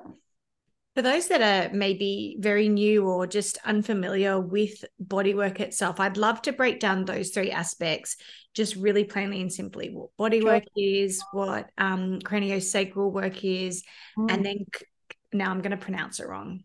For 0.95 1.01
those 1.01 1.27
that 1.29 1.41
are 1.41 1.73
maybe 1.73 2.37
very 2.39 2.69
new 2.69 3.07
or 3.07 3.25
just 3.25 3.57
unfamiliar 3.65 4.39
with 4.39 4.85
bodywork 5.03 5.59
itself, 5.59 5.99
I'd 5.99 6.17
love 6.17 6.41
to 6.43 6.53
break 6.53 6.79
down 6.79 7.05
those 7.05 7.29
three 7.29 7.49
aspects 7.49 8.17
just 8.53 8.75
really 8.75 9.03
plainly 9.03 9.41
and 9.41 9.51
simply 9.51 9.89
what 9.89 10.09
bodywork 10.19 10.63
sure. 10.63 10.69
is, 10.75 11.23
what 11.31 11.69
um, 11.77 12.19
craniosacral 12.19 13.11
work 13.11 13.43
is, 13.43 13.83
mm. 14.17 14.31
and 14.31 14.45
then 14.45 14.65
now 15.33 15.49
I'm 15.49 15.61
going 15.61 15.71
to 15.71 15.77
pronounce 15.77 16.19
it 16.19 16.27
wrong. 16.27 16.63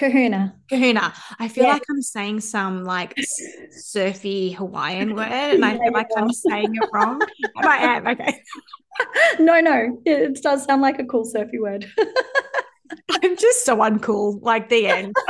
Kahuna. 0.00 0.54
Kahuna. 0.70 1.12
I 1.38 1.48
feel 1.48 1.64
yeah. 1.64 1.74
like 1.74 1.82
I'm 1.90 2.00
saying 2.00 2.40
some 2.40 2.84
like 2.84 3.14
surfy 3.70 4.52
Hawaiian 4.52 5.14
word 5.16 5.28
and 5.28 5.64
I 5.64 5.76
feel 5.78 5.92
like 5.92 6.08
I'm 6.16 6.32
saying 6.32 6.74
it 6.74 6.88
wrong. 6.92 7.20
I 7.62 7.76
am. 7.76 8.06
Okay. 8.06 8.42
no, 9.38 9.60
no. 9.60 10.00
It 10.06 10.42
does 10.42 10.64
sound 10.64 10.80
like 10.80 10.98
a 11.00 11.04
cool 11.04 11.24
surfy 11.24 11.58
word. 11.58 11.84
I'm 13.10 13.36
just 13.36 13.64
so 13.64 13.76
uncool, 13.76 14.42
like 14.42 14.68
the 14.68 14.86
end. 14.86 15.14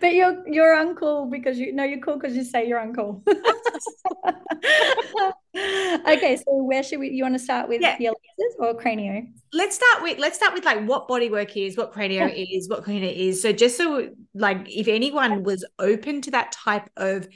but 0.00 0.14
you're 0.14 0.46
you're 0.46 0.76
uncool 0.76 1.30
because 1.30 1.58
you 1.58 1.72
know 1.72 1.84
you're 1.84 2.00
cool 2.00 2.18
because 2.18 2.36
you 2.36 2.44
say 2.44 2.66
you're 2.66 2.80
uncool. 2.80 3.22
okay, 6.06 6.36
so 6.36 6.62
where 6.64 6.82
should 6.82 7.00
we? 7.00 7.10
You 7.10 7.24
want 7.24 7.34
to 7.34 7.38
start 7.38 7.68
with 7.68 7.80
yeah. 7.80 7.96
the 7.98 8.06
elixirs 8.06 8.56
or 8.58 8.74
cranio? 8.74 9.26
Let's 9.52 9.76
start 9.76 10.02
with 10.02 10.18
let's 10.18 10.36
start 10.36 10.54
with 10.54 10.64
like 10.64 10.86
what 10.86 11.08
bodywork 11.08 11.56
is, 11.56 11.76
what 11.76 11.92
cranio 11.92 12.32
is, 12.34 12.68
what 12.68 12.84
cranio 12.84 13.14
is. 13.14 13.42
So 13.42 13.52
just 13.52 13.76
so 13.76 14.10
like 14.34 14.66
if 14.68 14.88
anyone 14.88 15.42
was 15.42 15.64
open 15.78 16.22
to 16.22 16.30
that 16.32 16.52
type 16.52 16.88
of 16.96 17.28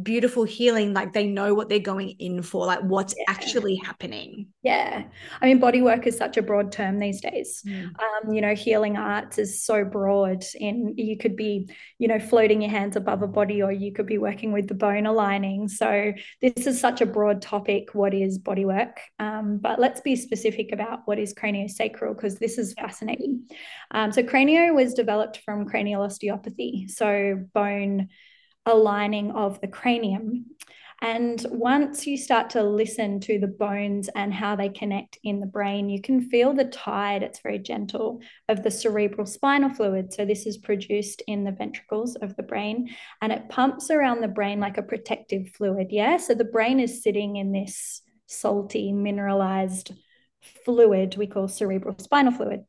beautiful 0.00 0.44
healing 0.44 0.94
like 0.94 1.12
they 1.12 1.26
know 1.26 1.52
what 1.54 1.68
they're 1.68 1.78
going 1.78 2.10
in 2.18 2.40
for 2.40 2.64
like 2.64 2.80
what's 2.80 3.14
yeah. 3.16 3.24
actually 3.28 3.76
happening. 3.76 4.46
Yeah. 4.62 5.04
I 5.40 5.46
mean 5.46 5.58
body 5.58 5.82
work 5.82 6.06
is 6.06 6.16
such 6.16 6.38
a 6.38 6.42
broad 6.42 6.72
term 6.72 6.98
these 6.98 7.20
days. 7.20 7.62
Mm. 7.66 7.90
um, 8.00 8.32
you 8.32 8.40
know 8.40 8.54
healing 8.54 8.96
arts 8.96 9.38
is 9.38 9.62
so 9.62 9.84
broad 9.84 10.44
and 10.58 10.98
you 10.98 11.18
could 11.18 11.36
be 11.36 11.68
you 11.98 12.08
know 12.08 12.18
floating 12.18 12.62
your 12.62 12.70
hands 12.70 12.96
above 12.96 13.22
a 13.22 13.26
body 13.26 13.62
or 13.62 13.70
you 13.70 13.92
could 13.92 14.06
be 14.06 14.16
working 14.16 14.52
with 14.52 14.66
the 14.66 14.74
bone 14.74 15.04
aligning. 15.04 15.68
So 15.68 16.14
this 16.40 16.66
is 16.66 16.80
such 16.80 17.02
a 17.02 17.06
broad 17.06 17.42
topic 17.42 17.94
what 17.94 18.14
is 18.14 18.38
body 18.38 18.64
work? 18.64 18.98
Um, 19.18 19.58
but 19.58 19.78
let's 19.78 20.00
be 20.00 20.16
specific 20.16 20.72
about 20.72 21.00
what 21.04 21.18
is 21.18 21.34
craniosacral 21.34 22.16
because 22.16 22.36
this 22.36 22.56
is 22.56 22.72
fascinating. 22.72 23.46
Um, 23.90 24.10
so 24.10 24.22
cranio 24.22 24.74
was 24.74 24.94
developed 24.94 25.40
from 25.44 25.66
cranial 25.66 26.02
osteopathy. 26.02 26.88
So 26.88 27.44
bone 27.52 28.08
aligning 28.66 29.32
of 29.32 29.60
the 29.60 29.68
cranium. 29.68 30.46
And 31.00 31.44
once 31.50 32.06
you 32.06 32.16
start 32.16 32.50
to 32.50 32.62
listen 32.62 33.18
to 33.20 33.40
the 33.40 33.48
bones 33.48 34.08
and 34.14 34.32
how 34.32 34.54
they 34.54 34.68
connect 34.68 35.18
in 35.24 35.40
the 35.40 35.46
brain, 35.46 35.88
you 35.88 36.00
can 36.00 36.20
feel 36.20 36.54
the 36.54 36.66
tide, 36.66 37.24
it's 37.24 37.40
very 37.40 37.58
gentle, 37.58 38.20
of 38.48 38.62
the 38.62 38.70
cerebral 38.70 39.26
spinal 39.26 39.70
fluid. 39.70 40.12
So, 40.12 40.24
this 40.24 40.46
is 40.46 40.58
produced 40.58 41.20
in 41.26 41.42
the 41.42 41.50
ventricles 41.50 42.14
of 42.14 42.36
the 42.36 42.44
brain 42.44 42.90
and 43.20 43.32
it 43.32 43.48
pumps 43.48 43.90
around 43.90 44.20
the 44.20 44.28
brain 44.28 44.60
like 44.60 44.78
a 44.78 44.82
protective 44.82 45.48
fluid. 45.48 45.88
Yeah. 45.90 46.18
So, 46.18 46.34
the 46.34 46.44
brain 46.44 46.78
is 46.78 47.02
sitting 47.02 47.34
in 47.34 47.50
this 47.50 48.00
salty, 48.26 48.92
mineralized 48.92 49.92
fluid 50.64 51.16
we 51.16 51.26
call 51.26 51.48
cerebral 51.48 51.96
spinal 51.98 52.32
fluid. 52.32 52.64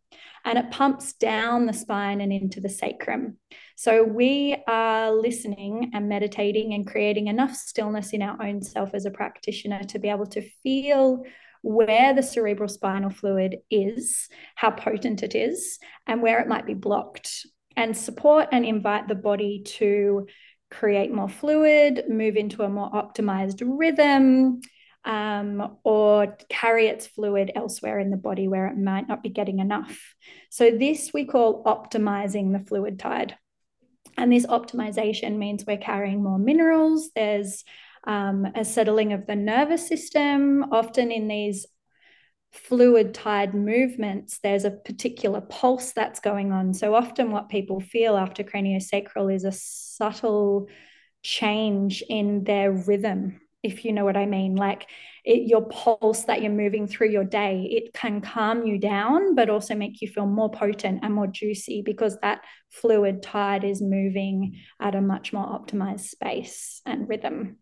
And 0.45 0.57
it 0.57 0.71
pumps 0.71 1.13
down 1.13 1.65
the 1.65 1.73
spine 1.73 2.19
and 2.21 2.33
into 2.33 2.59
the 2.59 2.69
sacrum. 2.69 3.37
So 3.75 4.03
we 4.03 4.55
are 4.67 5.11
listening 5.11 5.91
and 5.93 6.07
meditating 6.07 6.73
and 6.73 6.85
creating 6.85 7.27
enough 7.27 7.55
stillness 7.55 8.13
in 8.13 8.21
our 8.21 8.41
own 8.41 8.61
self 8.61 8.93
as 8.93 9.05
a 9.05 9.11
practitioner 9.11 9.83
to 9.85 9.99
be 9.99 10.09
able 10.09 10.27
to 10.27 10.47
feel 10.61 11.23
where 11.63 12.13
the 12.13 12.21
cerebral 12.21 12.67
spinal 12.67 13.09
fluid 13.09 13.57
is, 13.71 14.27
how 14.55 14.69
potent 14.69 15.23
it 15.23 15.33
is, 15.33 15.79
and 16.05 16.21
where 16.21 16.39
it 16.39 16.47
might 16.47 16.65
be 16.65 16.73
blocked, 16.73 17.47
and 17.75 17.97
support 17.97 18.49
and 18.51 18.65
invite 18.65 19.07
the 19.07 19.15
body 19.15 19.63
to 19.65 20.27
create 20.69 21.11
more 21.11 21.29
fluid, 21.29 22.03
move 22.09 22.35
into 22.35 22.63
a 22.63 22.69
more 22.69 22.91
optimized 22.91 23.63
rhythm, 23.65 24.59
um, 25.05 25.77
or 25.83 26.37
carry 26.49 26.87
its 26.87 27.07
fluid 27.07 27.51
elsewhere 27.55 27.99
in 27.99 28.09
the 28.09 28.17
body 28.17 28.47
where 28.47 28.67
it 28.67 28.77
might 28.77 29.07
not 29.07 29.23
be 29.23 29.29
getting 29.29 29.59
enough. 29.59 30.13
So, 30.49 30.71
this 30.71 31.11
we 31.13 31.25
call 31.25 31.63
optimizing 31.63 32.53
the 32.53 32.65
fluid 32.65 32.99
tide. 32.99 33.35
And 34.17 34.31
this 34.31 34.45
optimization 34.45 35.37
means 35.37 35.65
we're 35.65 35.77
carrying 35.77 36.23
more 36.23 36.39
minerals. 36.39 37.09
There's 37.15 37.63
um, 38.05 38.45
a 38.55 38.65
settling 38.65 39.13
of 39.13 39.25
the 39.25 39.35
nervous 39.35 39.87
system. 39.87 40.65
Often 40.71 41.11
in 41.11 41.27
these 41.27 41.65
fluid 42.51 43.13
tide 43.13 43.53
movements, 43.53 44.39
there's 44.43 44.65
a 44.65 44.71
particular 44.71 45.41
pulse 45.41 45.91
that's 45.91 46.19
going 46.19 46.51
on. 46.51 46.73
So 46.73 46.93
often, 46.93 47.31
what 47.31 47.49
people 47.49 47.79
feel 47.79 48.15
after 48.15 48.43
craniosacral 48.43 49.33
is 49.33 49.43
a 49.43 49.51
subtle 49.51 50.67
change 51.23 52.03
in 52.07 52.43
their 52.43 52.71
rhythm, 52.71 53.39
if 53.63 53.85
you 53.85 53.93
know 53.93 54.03
what 54.03 54.17
I 54.17 54.25
mean. 54.25 54.55
Like 54.55 54.87
it, 55.23 55.47
your 55.47 55.65
pulse 55.65 56.25
that 56.25 56.41
you're 56.41 56.51
moving 56.51 56.85
through 56.85 57.09
your 57.09 57.23
day, 57.23 57.67
it 57.71 57.93
can 57.93 58.21
calm 58.21 58.67
you 58.67 58.77
down, 58.77 59.35
but 59.35 59.49
also 59.49 59.73
make 59.73 60.01
you 60.01 60.07
feel 60.09 60.25
more 60.25 60.51
potent 60.51 60.99
and 61.01 61.13
more 61.13 61.27
juicy 61.27 61.81
because 61.81 62.17
that 62.21 62.41
fluid 62.69 63.23
tide 63.23 63.63
is 63.63 63.81
moving 63.81 64.59
at 64.79 64.95
a 64.95 65.01
much 65.01 65.31
more 65.31 65.45
optimized 65.45 66.01
space 66.09 66.81
and 66.85 67.07
rhythm. 67.07 67.57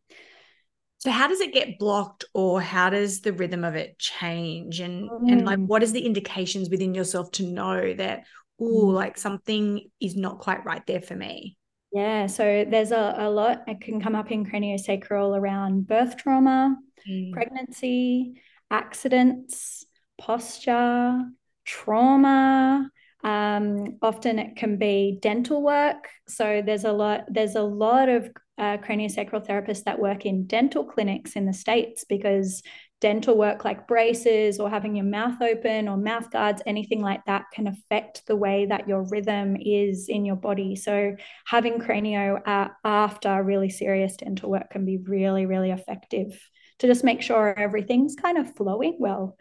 So 0.98 1.10
how 1.10 1.28
does 1.28 1.40
it 1.40 1.54
get 1.54 1.80
blocked 1.80 2.26
or 2.34 2.62
how 2.62 2.92
does 2.92 3.22
the 3.22 3.34
rhythm 3.34 3.64
of 3.64 3.76
it 3.76 3.98
change? 3.98 4.80
And 4.80 5.10
mm. 5.10 5.32
and 5.32 5.46
like 5.46 5.60
mm. 5.60 5.68
what 5.68 5.84
is 5.84 5.94
the 5.94 6.06
indications 6.06 6.70
within 6.70 6.94
yourself 6.94 7.32
to 7.34 7.44
know 7.44 7.94
that 7.94 8.26
oh 8.60 8.64
like 8.64 9.18
something 9.18 9.90
is 10.00 10.16
not 10.16 10.40
quite 10.40 10.66
right 10.66 10.86
there 10.86 11.02
for 11.02 11.16
me? 11.16 11.58
Yeah, 11.92 12.28
so 12.28 12.66
there's 12.68 12.92
a, 12.92 13.16
a 13.18 13.30
lot 13.30 13.64
it 13.68 13.82
can 13.82 14.00
come 14.00 14.16
up 14.16 14.32
in 14.32 14.46
craniosacral 14.46 15.38
around 15.38 15.88
birth 15.88 16.16
trauma, 16.18 16.78
mm. 17.10 17.34
pregnancy, 17.34 18.42
accidents, 18.70 19.86
posture, 20.18 21.20
trauma, 21.66 22.90
um, 23.24 23.98
often 24.02 24.40
it 24.40 24.56
can 24.56 24.78
be 24.78 25.20
dental 25.22 25.62
work. 25.62 26.10
So 26.28 26.62
there's 26.66 26.86
a 26.86 26.92
lot 26.92 27.26
there's 27.28 27.56
a 27.56 27.62
lot 27.62 28.10
of 28.10 28.30
uh, 28.58 28.78
craniosacral 28.78 29.46
therapists 29.46 29.84
that 29.84 30.00
work 30.00 30.26
in 30.26 30.46
dental 30.46 30.86
clinics 30.86 31.34
in 31.34 31.46
the 31.46 31.54
states 31.54 32.06
because 32.08 32.64
dental 33.02 33.36
work 33.38 33.66
like 33.66 33.88
braces 33.88 34.60
or 34.60 34.70
having 34.70 34.96
your 34.96 35.06
mouth 35.06 35.42
open 35.42 35.88
or 35.88 35.98
mouth 35.98 36.30
guards 36.32 36.62
anything 36.66 37.02
like 37.02 37.26
that 37.26 37.46
can 37.52 37.68
affect 37.68 38.26
the 38.28 38.36
way 38.36 38.66
that 38.68 38.88
your 38.88 39.04
rhythm 39.10 39.58
is 39.60 40.08
in 40.08 40.24
your 40.24 40.36
body 40.36 40.76
so 40.76 41.16
having 41.46 41.80
cranio 41.80 42.40
uh, 42.48 42.70
after 42.86 43.44
really 43.44 43.70
serious 43.70 44.16
dental 44.16 44.50
work 44.52 44.70
can 44.70 44.86
be 44.86 44.98
really 44.98 45.46
really 45.46 45.72
effective 45.72 46.40
to 46.80 46.88
just 46.88 47.04
make 47.04 47.22
sure 47.22 47.54
everything's 47.58 48.16
kind 48.16 48.38
of 48.38 48.56
flowing 48.56 48.96
well 49.00 49.36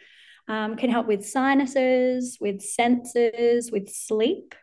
um, 0.51 0.77
can 0.77 0.91
help 0.91 1.07
with 1.07 1.25
sinuses, 1.25 2.39
with 2.41 2.61
senses, 2.61 3.71
with 3.71 3.89
sleep, 3.89 4.57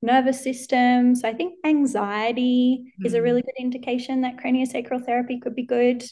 nervous 0.00 0.40
system. 0.40 1.16
So 1.16 1.28
I 1.28 1.34
think 1.34 1.54
anxiety 1.64 2.92
mm. 3.00 3.06
is 3.06 3.14
a 3.14 3.22
really 3.22 3.42
mm. 3.42 3.46
good 3.46 3.56
indication 3.58 4.20
that 4.20 4.36
craniosacral 4.36 5.04
therapy 5.04 5.40
could 5.40 5.56
be 5.56 5.66
good. 5.66 6.04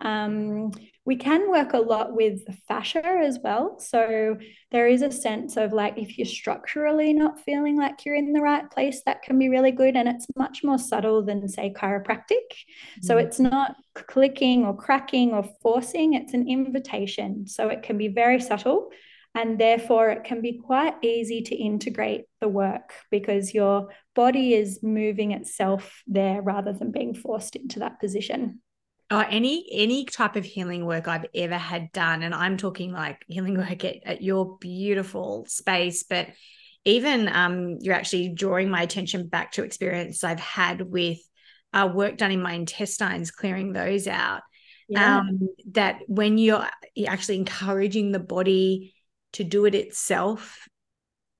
Um, 0.00 0.72
we 1.06 1.14
can 1.14 1.48
work 1.48 1.72
a 1.72 1.78
lot 1.78 2.14
with 2.14 2.42
fascia 2.66 3.06
as 3.06 3.38
well. 3.42 3.78
So 3.78 4.36
there 4.72 4.88
is 4.88 5.02
a 5.02 5.12
sense 5.12 5.56
of 5.56 5.72
like 5.72 5.96
if 5.96 6.18
you're 6.18 6.26
structurally 6.26 7.12
not 7.12 7.38
feeling 7.38 7.76
like 7.76 8.04
you're 8.04 8.16
in 8.16 8.32
the 8.32 8.42
right 8.42 8.68
place, 8.68 9.02
that 9.06 9.22
can 9.22 9.38
be 9.38 9.48
really 9.48 9.70
good. 9.70 9.94
And 9.94 10.08
it's 10.08 10.26
much 10.36 10.64
more 10.64 10.78
subtle 10.78 11.22
than, 11.22 11.48
say, 11.48 11.72
chiropractic. 11.72 12.48
Mm-hmm. 12.50 13.02
So 13.04 13.18
it's 13.18 13.38
not 13.38 13.76
clicking 13.94 14.66
or 14.66 14.76
cracking 14.76 15.32
or 15.32 15.44
forcing, 15.62 16.14
it's 16.14 16.34
an 16.34 16.48
invitation. 16.48 17.46
So 17.46 17.68
it 17.68 17.84
can 17.84 17.96
be 17.96 18.08
very 18.08 18.40
subtle. 18.40 18.90
And 19.36 19.60
therefore, 19.60 20.08
it 20.08 20.24
can 20.24 20.40
be 20.40 20.58
quite 20.64 20.94
easy 21.02 21.42
to 21.42 21.54
integrate 21.54 22.24
the 22.40 22.48
work 22.48 22.94
because 23.10 23.54
your 23.54 23.90
body 24.14 24.54
is 24.54 24.82
moving 24.82 25.32
itself 25.32 26.02
there 26.06 26.40
rather 26.42 26.72
than 26.72 26.90
being 26.90 27.14
forced 27.14 27.54
into 27.54 27.78
that 27.80 28.00
position. 28.00 28.62
Oh, 29.10 29.24
any 29.30 29.66
any 29.70 30.04
type 30.04 30.34
of 30.34 30.44
healing 30.44 30.84
work 30.84 31.06
I've 31.06 31.26
ever 31.34 31.56
had 31.56 31.92
done, 31.92 32.22
and 32.22 32.34
I'm 32.34 32.56
talking 32.56 32.92
like 32.92 33.24
healing 33.28 33.56
work 33.58 33.84
at, 33.84 33.96
at 34.04 34.22
your 34.22 34.58
beautiful 34.58 35.46
space, 35.48 36.02
but 36.02 36.28
even 36.86 37.28
um, 37.28 37.78
you're 37.80 37.94
actually 37.94 38.28
drawing 38.28 38.70
my 38.70 38.82
attention 38.82 39.26
back 39.26 39.52
to 39.52 39.64
experience 39.64 40.22
I've 40.22 40.40
had 40.40 40.80
with 40.80 41.18
uh, 41.72 41.90
work 41.92 42.16
done 42.16 42.30
in 42.30 42.40
my 42.40 42.52
intestines, 42.52 43.32
clearing 43.32 43.72
those 43.72 44.06
out. 44.06 44.42
Yeah. 44.88 45.18
Um, 45.18 45.48
that 45.72 46.02
when 46.06 46.38
you're, 46.38 46.64
you're 46.94 47.10
actually 47.10 47.38
encouraging 47.38 48.12
the 48.12 48.20
body 48.20 48.94
to 49.32 49.42
do 49.42 49.64
it 49.64 49.74
itself 49.74 50.68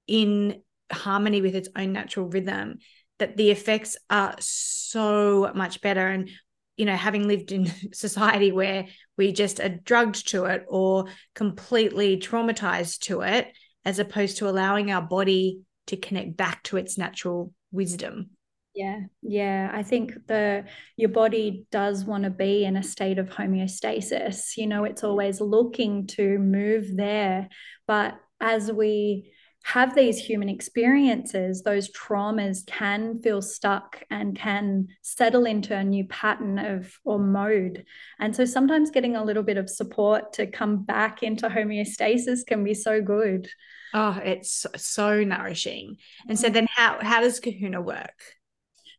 in 0.08 0.62
harmony 0.90 1.40
with 1.42 1.54
its 1.54 1.68
own 1.76 1.92
natural 1.92 2.26
rhythm, 2.26 2.78
that 3.20 3.36
the 3.36 3.52
effects 3.52 3.96
are 4.10 4.34
so 4.40 5.52
much 5.54 5.80
better. 5.80 6.08
And 6.08 6.28
you 6.76 6.84
know, 6.84 6.96
having 6.96 7.26
lived 7.26 7.52
in 7.52 7.66
society 7.92 8.52
where 8.52 8.86
we 9.16 9.32
just 9.32 9.60
are 9.60 9.68
drugged 9.68 10.28
to 10.28 10.44
it 10.44 10.64
or 10.68 11.06
completely 11.34 12.18
traumatized 12.18 13.00
to 13.00 13.22
it, 13.22 13.48
as 13.84 13.98
opposed 13.98 14.38
to 14.38 14.48
allowing 14.48 14.90
our 14.90 15.02
body 15.02 15.60
to 15.86 15.96
connect 15.96 16.36
back 16.36 16.62
to 16.64 16.76
its 16.76 16.98
natural 16.98 17.52
wisdom. 17.70 18.30
Yeah, 18.74 19.00
yeah. 19.22 19.70
I 19.72 19.82
think 19.82 20.12
the 20.26 20.66
your 20.96 21.08
body 21.08 21.64
does 21.70 22.04
want 22.04 22.24
to 22.24 22.30
be 22.30 22.64
in 22.64 22.76
a 22.76 22.82
state 22.82 23.18
of 23.18 23.30
homeostasis. 23.30 24.58
You 24.58 24.66
know, 24.66 24.84
it's 24.84 25.02
always 25.02 25.40
looking 25.40 26.06
to 26.08 26.38
move 26.38 26.94
there. 26.94 27.48
But 27.86 28.18
as 28.38 28.70
we 28.70 29.32
have 29.66 29.96
these 29.96 30.16
human 30.16 30.48
experiences, 30.48 31.62
those 31.62 31.90
traumas 31.90 32.64
can 32.66 33.20
feel 33.20 33.42
stuck 33.42 34.00
and 34.12 34.38
can 34.38 34.86
settle 35.02 35.44
into 35.44 35.74
a 35.76 35.82
new 35.82 36.04
pattern 36.04 36.56
of 36.60 36.96
or 37.02 37.18
mode. 37.18 37.84
And 38.20 38.34
so 38.34 38.44
sometimes 38.44 38.92
getting 38.92 39.16
a 39.16 39.24
little 39.24 39.42
bit 39.42 39.56
of 39.56 39.68
support 39.68 40.34
to 40.34 40.46
come 40.46 40.84
back 40.84 41.24
into 41.24 41.48
homeostasis 41.48 42.46
can 42.46 42.62
be 42.62 42.74
so 42.74 43.02
good. 43.02 43.48
Oh, 43.92 44.16
it's 44.22 44.66
so 44.76 45.24
nourishing. 45.24 45.96
And 46.28 46.38
so 46.38 46.48
then 46.48 46.68
how 46.72 46.98
how 47.02 47.20
does 47.20 47.40
kahuna 47.40 47.80
work? 47.80 48.22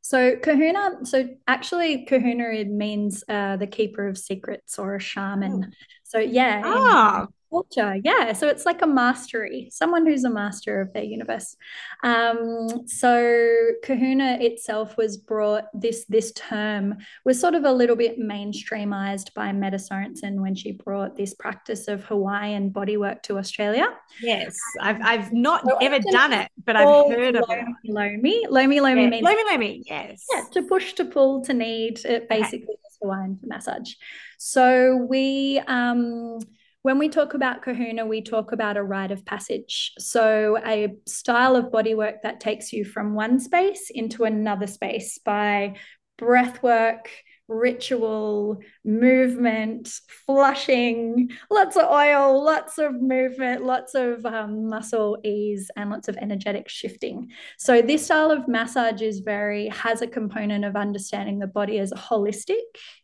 So 0.02 0.36
kahuna, 0.36 1.06
so 1.06 1.30
actually 1.48 2.04
kahuna 2.04 2.50
it 2.50 2.68
means 2.68 3.24
uh, 3.30 3.56
the 3.56 3.68
keeper 3.68 4.06
of 4.06 4.18
secrets 4.18 4.78
or 4.78 4.96
a 4.96 5.00
shaman. 5.00 5.64
Oh. 5.66 5.74
So 6.04 6.20
yeah, 6.20 6.62
ah 6.66 7.28
culture 7.50 7.96
yeah. 8.04 8.34
So 8.34 8.48
it's 8.48 8.66
like 8.66 8.82
a 8.82 8.88
mastery 8.88 9.70
someone 9.72 10.06
who's 10.06 10.24
a 10.24 10.30
master 10.30 10.82
of 10.82 10.94
their 10.94 11.04
universe. 11.04 11.56
Um, 12.04 12.88
so 12.88 13.70
kahuna 13.84 14.38
itself 14.42 14.98
was 14.98 15.18
brought 15.18 15.66
this 15.74 16.06
this 16.06 16.32
term 16.34 16.98
was 17.26 17.40
sort 17.40 17.56
of 17.56 17.64
a 17.64 17.72
little 17.72 17.96
bit 17.96 18.20
mainstreamized 18.20 19.34
by 19.34 19.52
metta 19.52 19.78
sorensen 19.78 20.42
when 20.42 20.56
she 20.56 20.72
brought 20.74 21.16
this 21.16 21.34
practice 21.34 21.88
of 21.88 22.04
hawaiian 22.06 22.72
bodywork 22.72 23.22
to 23.24 23.38
australia. 23.38 23.88
Yes 24.22 24.58
i've, 24.82 25.02
I've 25.02 25.34
not 25.34 25.64
so 25.66 25.78
ever 25.78 26.00
done 26.00 26.34
it 26.34 26.52
but 26.66 26.76
i've 26.76 27.10
heard 27.10 27.36
of 27.36 27.46
it. 27.50 27.66
Lomi 27.86 28.46
lomi. 28.50 28.80
Lomi 28.80 29.02
yeah. 29.02 29.10
means 29.10 29.24
lomi 29.24 29.44
lomi 29.52 29.84
yes. 29.86 30.26
Yeah 30.34 30.44
to 30.52 30.64
push 30.64 30.94
to 30.94 31.06
pull 31.06 31.42
to 31.44 31.54
need 31.54 32.04
it 32.06 32.30
basically 32.30 32.64
okay. 32.64 32.88
is 32.90 32.98
hawaiian 33.02 33.38
for 33.40 33.48
massage. 33.48 33.94
So 34.38 34.96
we 35.10 35.62
um 35.68 36.40
when 36.88 37.00
we 37.00 37.10
talk 37.10 37.34
about 37.34 37.64
kahuna, 37.64 38.06
we 38.06 38.22
talk 38.22 38.54
about 38.54 38.78
a 38.78 38.82
rite 38.82 39.12
of 39.12 39.26
passage. 39.26 39.92
So, 40.00 40.58
a 40.66 40.96
style 41.06 41.58
of 41.58 41.66
bodywork 41.66 42.22
that 42.24 42.40
takes 42.40 42.72
you 42.72 42.86
from 42.86 43.14
one 43.14 43.42
space 43.42 43.92
into 43.94 44.24
another 44.24 44.68
space 44.68 45.18
by 45.18 45.76
breath 46.18 46.64
work, 46.64 47.10
ritual, 47.48 48.60
movement, 48.84 49.90
flushing, 50.26 51.32
lots 51.50 51.76
of 51.76 51.86
oil, 51.86 52.44
lots 52.44 52.78
of 52.78 53.02
movement, 53.02 53.64
lots 53.64 53.96
of 53.96 54.26
um, 54.26 54.68
muscle 54.68 55.18
ease, 55.24 55.72
and 55.76 55.90
lots 55.90 56.08
of 56.08 56.18
energetic 56.18 56.70
shifting. 56.70 57.30
So, 57.58 57.82
this 57.82 58.06
style 58.06 58.32
of 58.32 58.48
massage 58.48 59.02
is 59.02 59.20
very, 59.20 59.68
has 59.70 60.02
a 60.02 60.08
component 60.08 60.66
of 60.66 60.76
understanding 60.76 61.40
the 61.40 61.48
body 61.48 61.80
as 61.80 61.92
a 61.92 61.96
holistic 61.96 62.56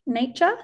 nature 0.06 0.54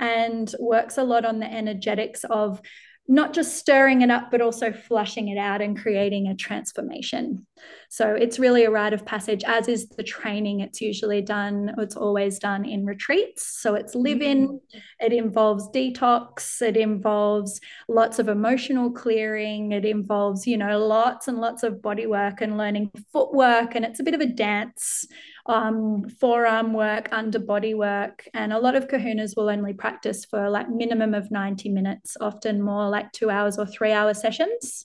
and 0.00 0.52
works 0.58 0.98
a 0.98 1.04
lot 1.04 1.24
on 1.24 1.38
the 1.38 1.52
energetics 1.52 2.24
of 2.24 2.60
not 3.08 3.32
just 3.32 3.56
stirring 3.56 4.02
it 4.02 4.10
up, 4.10 4.30
but 4.30 4.42
also 4.42 4.70
flushing 4.70 5.28
it 5.28 5.38
out 5.38 5.62
and 5.62 5.80
creating 5.80 6.28
a 6.28 6.36
transformation. 6.36 7.46
So 7.88 8.14
it's 8.14 8.38
really 8.38 8.64
a 8.64 8.70
rite 8.70 8.92
of 8.92 9.06
passage, 9.06 9.44
as 9.44 9.68
is 9.68 9.88
the 9.88 10.02
training. 10.02 10.60
It's 10.60 10.80
usually 10.80 11.22
done, 11.22 11.74
it's 11.78 11.96
always 11.96 12.38
done 12.38 12.64
in 12.64 12.84
retreats. 12.84 13.60
So 13.60 13.74
it's 13.74 13.94
live 13.94 14.20
in, 14.20 14.48
mm-hmm. 14.48 14.78
it 15.00 15.12
involves 15.12 15.68
detox, 15.70 16.60
it 16.60 16.76
involves 16.76 17.60
lots 17.88 18.18
of 18.18 18.28
emotional 18.28 18.90
clearing, 18.90 19.72
it 19.72 19.84
involves, 19.84 20.46
you 20.46 20.58
know, 20.58 20.78
lots 20.78 21.28
and 21.28 21.38
lots 21.38 21.62
of 21.62 21.80
body 21.80 22.06
work 22.06 22.40
and 22.40 22.58
learning 22.58 22.90
footwork. 23.12 23.74
And 23.74 23.84
it's 23.84 24.00
a 24.00 24.04
bit 24.04 24.14
of 24.14 24.20
a 24.20 24.26
dance 24.26 25.06
um, 25.48 26.08
forearm 26.20 26.74
work, 26.74 27.08
under 27.10 27.38
body 27.38 27.74
work. 27.74 28.28
And 28.34 28.52
a 28.52 28.58
lot 28.58 28.76
of 28.76 28.88
kahunas 28.88 29.36
will 29.36 29.48
only 29.48 29.72
practice 29.72 30.24
for 30.24 30.50
like 30.50 30.68
minimum 30.68 31.14
of 31.14 31.30
90 31.30 31.70
minutes, 31.70 32.16
often 32.20 32.62
more 32.62 32.88
like 32.88 33.12
two 33.12 33.30
hours 33.30 33.58
or 33.58 33.66
three 33.66 33.92
hour 33.92 34.12
sessions, 34.14 34.84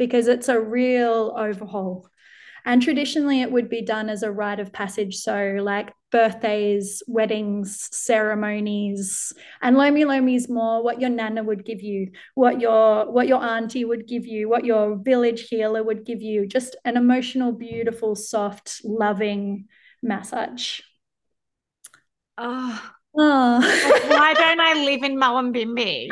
because 0.00 0.28
it's 0.28 0.48
a 0.48 0.58
real 0.58 1.34
overhaul. 1.36 2.08
And 2.64 2.80
traditionally, 2.80 3.42
it 3.42 3.52
would 3.52 3.68
be 3.68 3.82
done 3.82 4.08
as 4.08 4.22
a 4.22 4.32
rite 4.32 4.58
of 4.58 4.72
passage. 4.72 5.16
So, 5.16 5.58
like 5.60 5.92
birthdays, 6.10 7.02
weddings, 7.06 7.86
ceremonies, 7.92 9.34
and 9.60 9.76
Lomi 9.76 10.06
Lomi 10.06 10.36
is 10.36 10.48
more 10.48 10.82
what 10.82 11.02
your 11.02 11.10
nana 11.10 11.44
would 11.44 11.66
give 11.66 11.82
you, 11.82 12.12
what 12.34 12.62
your 12.62 13.12
what 13.12 13.28
your 13.28 13.42
auntie 13.42 13.84
would 13.84 14.08
give 14.08 14.26
you, 14.26 14.48
what 14.48 14.64
your 14.64 14.96
village 14.96 15.48
healer 15.48 15.82
would 15.82 16.06
give 16.06 16.22
you. 16.22 16.46
Just 16.46 16.76
an 16.86 16.96
emotional, 16.96 17.52
beautiful, 17.52 18.14
soft, 18.14 18.80
loving 18.82 19.66
massage. 20.02 20.80
Oh, 22.38 22.90
oh. 23.18 23.60
why 24.08 24.32
don't 24.42 24.60
I 24.60 24.82
live 24.82 25.02
in 25.02 25.16
Mullumbimby? 25.20 26.08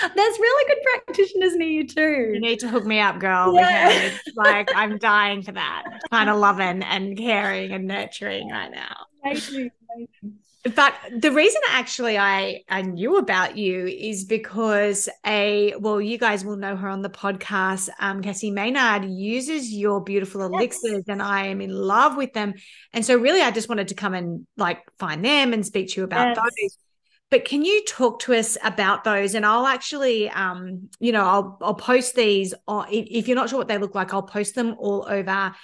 There's 0.00 0.38
really 0.38 0.74
good 0.74 0.82
practitioners 0.82 1.56
near 1.56 1.68
you 1.68 1.86
too. 1.86 2.32
You 2.34 2.40
need 2.40 2.60
to 2.60 2.68
hook 2.68 2.84
me 2.84 3.00
up, 3.00 3.18
girl, 3.18 3.54
yeah. 3.54 4.10
like 4.36 4.70
I'm 4.74 4.98
dying 4.98 5.42
for 5.42 5.52
that. 5.52 5.84
Kind 6.10 6.30
of 6.30 6.38
loving 6.38 6.82
and 6.82 7.16
caring 7.16 7.72
and 7.72 7.86
nurturing 7.86 8.48
right 8.48 8.70
now. 8.70 8.96
Amazing, 9.24 9.70
amazing. 9.94 10.38
But 10.76 10.94
the 11.18 11.32
reason 11.32 11.60
actually 11.70 12.16
I, 12.16 12.62
I 12.68 12.82
knew 12.82 13.16
about 13.16 13.56
you 13.56 13.84
is 13.86 14.24
because 14.24 15.08
a 15.26 15.74
well, 15.80 16.00
you 16.00 16.18
guys 16.18 16.44
will 16.44 16.56
know 16.56 16.76
her 16.76 16.88
on 16.88 17.02
the 17.02 17.10
podcast. 17.10 17.88
Um, 17.98 18.22
Cassie 18.22 18.52
Maynard 18.52 19.04
uses 19.04 19.72
your 19.72 20.00
beautiful 20.00 20.44
elixirs, 20.44 20.92
yes. 20.92 21.04
and 21.08 21.20
I 21.20 21.46
am 21.46 21.60
in 21.60 21.70
love 21.70 22.16
with 22.16 22.32
them. 22.32 22.54
And 22.92 23.04
so, 23.04 23.16
really, 23.16 23.40
I 23.40 23.50
just 23.50 23.68
wanted 23.68 23.88
to 23.88 23.94
come 23.96 24.14
and 24.14 24.46
like 24.56 24.78
find 25.00 25.24
them 25.24 25.52
and 25.52 25.66
speak 25.66 25.88
to 25.90 26.00
you 26.00 26.04
about 26.04 26.36
yes. 26.36 26.36
those. 26.36 26.78
But 27.32 27.46
can 27.46 27.64
you 27.64 27.82
talk 27.86 28.18
to 28.20 28.34
us 28.34 28.58
about 28.62 29.04
those? 29.04 29.34
And 29.34 29.46
I'll 29.46 29.66
actually, 29.66 30.28
um, 30.28 30.90
you 31.00 31.12
know, 31.12 31.24
I'll 31.24 31.58
I'll 31.62 31.74
post 31.74 32.14
these. 32.14 32.52
On, 32.68 32.86
if 32.90 33.26
you're 33.26 33.34
not 33.34 33.48
sure 33.48 33.56
what 33.58 33.68
they 33.68 33.78
look 33.78 33.94
like, 33.94 34.12
I'll 34.12 34.22
post 34.22 34.54
them 34.54 34.76
all 34.78 35.06
over 35.08 35.54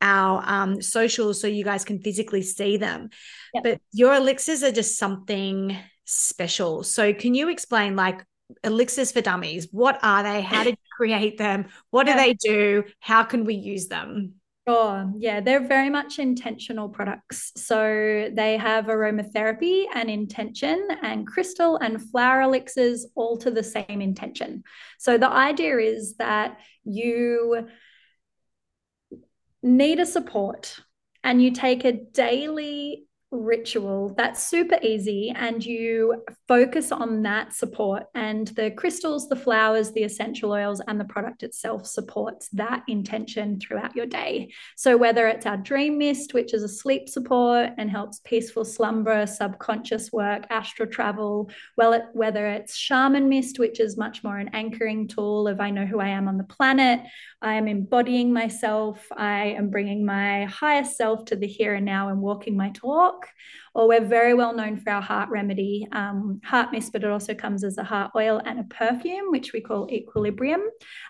our 0.00 0.42
um, 0.46 0.80
socials 0.80 1.38
so 1.38 1.46
you 1.46 1.64
guys 1.64 1.84
can 1.84 2.00
physically 2.00 2.40
see 2.40 2.78
them. 2.78 3.10
Yep. 3.52 3.62
But 3.62 3.80
your 3.92 4.14
elixirs 4.14 4.62
are 4.62 4.72
just 4.72 4.96
something 4.96 5.76
special. 6.06 6.82
So 6.82 7.12
can 7.12 7.34
you 7.34 7.50
explain 7.50 7.94
like 7.94 8.24
elixirs 8.64 9.12
for 9.12 9.20
dummies? 9.20 9.68
What 9.70 9.98
are 10.02 10.22
they? 10.22 10.40
How 10.40 10.64
did 10.64 10.78
you 10.82 10.96
create 10.96 11.36
them? 11.36 11.66
What 11.90 12.06
do 12.06 12.14
they 12.14 12.32
do? 12.32 12.84
How 13.00 13.22
can 13.22 13.44
we 13.44 13.54
use 13.54 13.88
them? 13.88 14.37
Sure. 14.68 15.10
Yeah, 15.16 15.40
they're 15.40 15.66
very 15.66 15.88
much 15.88 16.18
intentional 16.18 16.90
products. 16.90 17.52
So 17.56 18.28
they 18.30 18.58
have 18.58 18.84
aromatherapy 18.84 19.86
and 19.94 20.10
intention, 20.10 20.86
and 21.02 21.26
crystal 21.26 21.78
and 21.78 21.98
flower 22.10 22.42
elixirs 22.42 23.06
all 23.14 23.38
to 23.38 23.50
the 23.50 23.62
same 23.62 24.02
intention. 24.02 24.64
So 24.98 25.16
the 25.16 25.30
idea 25.30 25.78
is 25.78 26.16
that 26.16 26.58
you 26.84 27.66
need 29.62 30.00
a 30.00 30.06
support 30.06 30.78
and 31.24 31.42
you 31.42 31.50
take 31.52 31.86
a 31.86 31.92
daily 31.92 33.07
ritual 33.30 34.14
that's 34.16 34.46
super 34.46 34.78
easy 34.82 35.30
and 35.36 35.64
you 35.64 36.24
focus 36.46 36.90
on 36.90 37.22
that 37.22 37.52
support 37.52 38.04
and 38.14 38.48
the 38.48 38.70
crystals 38.70 39.28
the 39.28 39.36
flowers 39.36 39.92
the 39.92 40.02
essential 40.02 40.50
oils 40.50 40.80
and 40.88 40.98
the 40.98 41.04
product 41.04 41.42
itself 41.42 41.86
supports 41.86 42.48
that 42.54 42.82
intention 42.88 43.60
throughout 43.60 43.94
your 43.94 44.06
day. 44.06 44.50
So 44.76 44.96
whether 44.96 45.28
it's 45.28 45.44
our 45.44 45.58
dream 45.58 45.98
mist 45.98 46.32
which 46.32 46.54
is 46.54 46.62
a 46.62 46.68
sleep 46.68 47.06
support 47.06 47.70
and 47.76 47.90
helps 47.90 48.20
peaceful 48.24 48.64
slumber 48.64 49.26
subconscious 49.26 50.10
work 50.10 50.46
astral 50.48 50.88
travel 50.88 51.50
well 51.76 51.92
it, 51.92 52.04
whether 52.14 52.46
it's 52.46 52.76
shaman 52.76 53.28
mist 53.28 53.58
which 53.58 53.78
is 53.78 53.98
much 53.98 54.24
more 54.24 54.38
an 54.38 54.48
anchoring 54.54 55.06
tool 55.06 55.48
of 55.48 55.60
i 55.60 55.70
know 55.70 55.84
who 55.84 56.00
i 56.00 56.08
am 56.08 56.28
on 56.28 56.38
the 56.38 56.44
planet 56.44 57.00
i 57.40 57.54
am 57.54 57.68
embodying 57.68 58.32
myself. 58.32 59.06
I 59.16 59.54
am 59.56 59.70
bringing 59.70 60.04
my 60.04 60.44
higher 60.46 60.84
self 60.84 61.24
to 61.26 61.36
the 61.36 61.46
here 61.46 61.74
and 61.74 61.86
now 61.86 62.08
and 62.08 62.20
walking 62.20 62.56
my 62.56 62.70
talk 62.70 63.28
or 63.78 63.86
we're 63.86 64.04
very 64.04 64.34
well 64.34 64.52
known 64.52 64.76
for 64.76 64.90
our 64.90 65.00
heart 65.00 65.30
remedy, 65.30 65.86
um, 65.92 66.40
heart 66.42 66.72
mist, 66.72 66.92
but 66.92 67.04
it 67.04 67.10
also 67.10 67.32
comes 67.32 67.62
as 67.62 67.78
a 67.78 67.84
heart 67.84 68.10
oil 68.16 68.42
and 68.44 68.58
a 68.58 68.64
perfume, 68.64 69.30
which 69.30 69.52
we 69.52 69.60
call 69.60 69.88
equilibrium. 69.88 70.62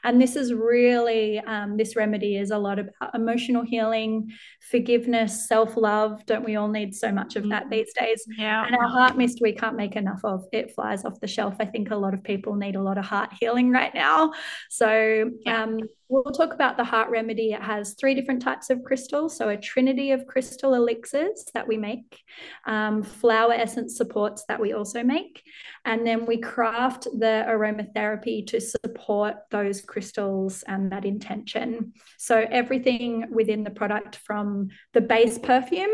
And 0.05 0.21
this 0.21 0.37
is 0.37 0.53
really, 0.53 1.39
um, 1.39 1.79
this 1.79 1.97
remedy 1.97 2.37
is 2.37 2.51
a 2.51 2.59
lot 2.59 2.79
about 2.79 3.15
emotional 3.15 3.63
healing, 3.63 4.31
forgiveness, 4.71 5.49
self 5.49 5.79
love. 5.79 6.27
Don't 6.27 6.45
we 6.45 6.57
all 6.57 6.69
need 6.69 6.95
so 6.95 7.11
much 7.11 7.37
of 7.37 7.49
that 7.49 7.71
these 7.71 7.91
days? 7.95 8.23
Yeah. 8.37 8.67
And 8.67 8.77
our 8.77 8.89
heart 8.89 9.17
mist, 9.17 9.39
we 9.41 9.53
can't 9.53 9.75
make 9.75 9.97
enough 9.97 10.21
of. 10.23 10.45
It 10.53 10.75
flies 10.75 11.07
off 11.07 11.19
the 11.21 11.27
shelf. 11.27 11.55
I 11.61 11.65
think 11.65 11.91
a 11.91 11.97
lot 11.97 12.13
of 12.13 12.23
people 12.23 12.55
need 12.55 12.77
a 12.77 12.83
lot 12.83 12.99
of 12.99 13.07
heart 13.07 13.31
healing 13.41 13.71
right 13.71 13.95
now. 13.95 14.35
So, 14.69 15.31
yeah. 15.47 15.63
um, 15.63 15.79
We'll 16.11 16.25
talk 16.25 16.55
about 16.55 16.79
the 16.79 16.85
heart 16.85 17.11
remedy. 17.11 17.53
It 17.53 17.61
has 17.61 17.93
three 17.93 18.15
different 18.15 18.41
types 18.41 18.71
of 18.71 18.83
crystals. 18.83 19.37
So, 19.37 19.51
a 19.51 19.59
trinity 19.59 20.13
of 20.13 20.27
crystal 20.27 20.73
elixirs 20.73 21.45
that 21.53 21.69
we 21.69 21.77
make, 21.77 22.23
um, 22.67 23.03
flower 23.03 23.53
essence 23.53 23.97
supports 23.97 24.45
that 24.49 24.61
we 24.61 24.73
also 24.73 25.03
make. 25.03 25.43
And 25.85 26.07
then 26.07 26.27
we 26.27 26.39
craft 26.39 27.05
the 27.05 27.45
aromatherapy 27.49 28.47
to 28.49 28.61
support 28.61 29.37
those 29.51 29.81
crystals 29.81 30.63
and 30.67 30.93
that 30.93 31.05
intention. 31.05 31.93
So, 32.19 32.47
everything 32.51 33.27
within 33.31 33.65
the 33.65 33.71
product 33.71 34.17
from 34.17 34.69
the 34.93 35.01
base 35.01 35.39
perfume 35.39 35.91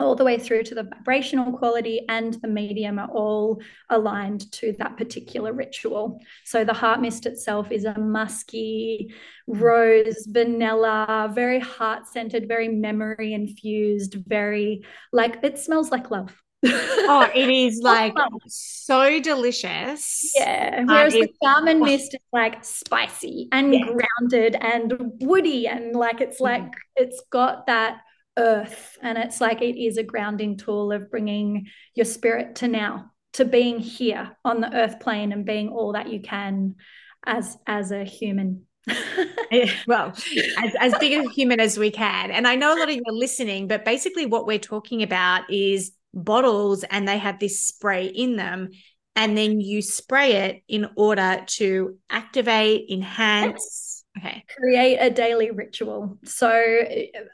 all 0.00 0.14
the 0.14 0.24
way 0.24 0.38
through 0.38 0.64
to 0.64 0.74
the 0.74 0.84
vibrational 0.84 1.56
quality 1.56 2.04
and 2.08 2.34
the 2.34 2.48
medium 2.48 2.98
are 2.98 3.10
all 3.10 3.60
aligned 3.88 4.50
to 4.52 4.74
that 4.78 4.96
particular 4.96 5.52
ritual. 5.52 6.20
So 6.44 6.64
the 6.64 6.72
heart 6.72 7.00
mist 7.00 7.26
itself 7.26 7.70
is 7.70 7.84
a 7.84 7.98
musky, 7.98 9.14
rose, 9.46 10.26
vanilla, 10.28 11.30
very 11.34 11.60
heart 11.60 12.06
centered, 12.08 12.48
very 12.48 12.68
memory 12.68 13.34
infused, 13.34 14.14
very 14.14 14.84
like 15.12 15.38
it 15.42 15.58
smells 15.58 15.90
like 15.90 16.10
love. 16.10 16.34
oh, 16.66 17.30
it 17.34 17.48
is 17.48 17.78
like 17.82 18.14
so 18.46 19.20
delicious. 19.20 20.32
Yeah. 20.34 20.84
Whereas 20.84 21.14
um, 21.14 21.20
the 21.20 21.28
shaman 21.42 21.80
mist 21.84 22.14
is 22.14 22.20
like 22.32 22.64
spicy 22.64 23.48
and 23.52 23.74
yeah. 23.74 23.86
grounded 23.86 24.56
and 24.60 25.12
woody 25.20 25.66
and 25.66 25.96
like 25.96 26.20
it's 26.20 26.40
like 26.40 26.62
mm. 26.62 26.72
it's 26.96 27.22
got 27.30 27.66
that 27.66 28.02
earth. 28.40 28.98
And 29.02 29.18
it's 29.18 29.40
like 29.40 29.62
it 29.62 29.80
is 29.80 29.96
a 29.96 30.02
grounding 30.02 30.56
tool 30.56 30.92
of 30.92 31.10
bringing 31.10 31.66
your 31.94 32.06
spirit 32.06 32.56
to 32.56 32.68
now 32.68 33.12
to 33.34 33.44
being 33.44 33.78
here 33.78 34.36
on 34.44 34.60
the 34.60 34.74
earth 34.74 34.98
plane 35.00 35.32
and 35.32 35.44
being 35.44 35.68
all 35.68 35.92
that 35.92 36.10
you 36.10 36.20
can 36.20 36.76
as 37.24 37.56
as 37.66 37.92
a 37.92 38.04
human. 38.04 38.66
Eh, 39.52 39.68
well 39.88 40.12
as, 40.62 40.74
as 40.78 40.94
big 41.00 41.12
a 41.12 41.28
human 41.30 41.58
as 41.58 41.76
we 41.76 41.90
can. 41.90 42.30
And 42.30 42.46
i 42.46 42.54
know 42.54 42.72
a 42.72 42.78
lot 42.78 42.88
of 42.88 42.94
you 42.94 43.02
are 43.08 43.12
listening 43.12 43.66
but 43.66 43.84
basically 43.84 44.24
what 44.24 44.46
we're 44.46 44.60
talking 44.60 45.02
about 45.02 45.52
is 45.52 45.90
bottles 46.14 46.84
and 46.84 47.06
they 47.06 47.18
have 47.18 47.38
this 47.38 47.64
spray 47.64 48.06
in 48.06 48.36
them. 48.36 48.70
And 49.16 49.36
then 49.36 49.60
you 49.60 49.82
spray 49.82 50.32
it 50.32 50.62
in 50.68 50.88
order 50.96 51.44
to 51.46 51.98
activate 52.08 52.90
enhance 52.90 53.99
Okay. 54.18 54.44
Create 54.58 54.98
a 54.98 55.08
daily 55.08 55.52
ritual. 55.52 56.18
So, 56.24 56.50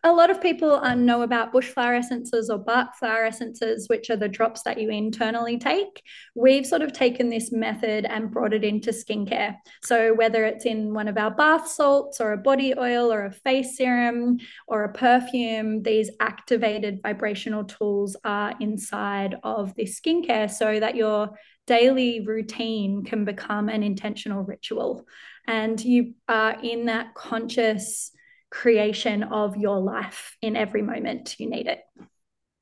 a 0.05 0.13
lot 0.13 0.29
of 0.29 0.43
people 0.43 0.73
uh, 0.73 0.95
know 0.95 1.23
about 1.23 1.51
bush 1.51 1.69
flower 1.69 1.95
essences 1.95 2.51
or 2.51 2.59
Bach 2.59 2.95
flower 2.97 3.25
essences, 3.25 3.89
which 3.89 4.11
are 4.11 4.17
the 4.17 4.29
drops 4.29 4.63
that 4.65 4.79
you 4.79 4.91
internally 4.91 5.59
take. 5.59 6.03
We've 6.35 6.67
sort 6.67 6.83
of 6.83 6.93
taken 6.93 7.31
this 7.31 7.51
method 7.51 8.05
and 8.05 8.31
brought 8.31 8.53
it 8.53 8.63
into 8.63 8.91
skincare. 8.91 9.57
So, 9.85 10.13
whether 10.15 10.45
it's 10.45 10.67
in 10.67 10.93
one 10.93 11.09
of 11.09 11.17
our 11.17 11.31
bath 11.31 11.67
salts 11.67 12.21
or 12.21 12.33
a 12.33 12.39
body 12.39 12.75
oil 12.77 13.11
or 13.11 13.25
a 13.25 13.33
face 13.33 13.79
serum 13.79 14.37
or 14.69 14.85
a 14.85 14.93
perfume, 14.93 15.83
these 15.83 16.11
activated 16.21 17.01
vibrational 17.03 17.65
tools 17.65 18.17
are 18.23 18.55
inside 18.61 19.37
of 19.43 19.75
this 19.77 19.99
skincare 19.99 20.51
so 20.51 20.79
that 20.79 20.95
your 20.95 21.31
daily 21.67 22.21
routine 22.21 23.03
can 23.03 23.25
become 23.25 23.69
an 23.69 23.83
intentional 23.83 24.45
ritual 24.45 25.07
and 25.47 25.83
you 25.83 26.15
are 26.29 26.59
in 26.63 26.87
that 26.87 27.15
conscious 27.15 28.11
creation 28.51 29.23
of 29.23 29.57
your 29.57 29.81
life 29.81 30.37
in 30.41 30.57
every 30.57 30.83
moment 30.83 31.37
you 31.39 31.49
need 31.49 31.67
it. 31.67 31.81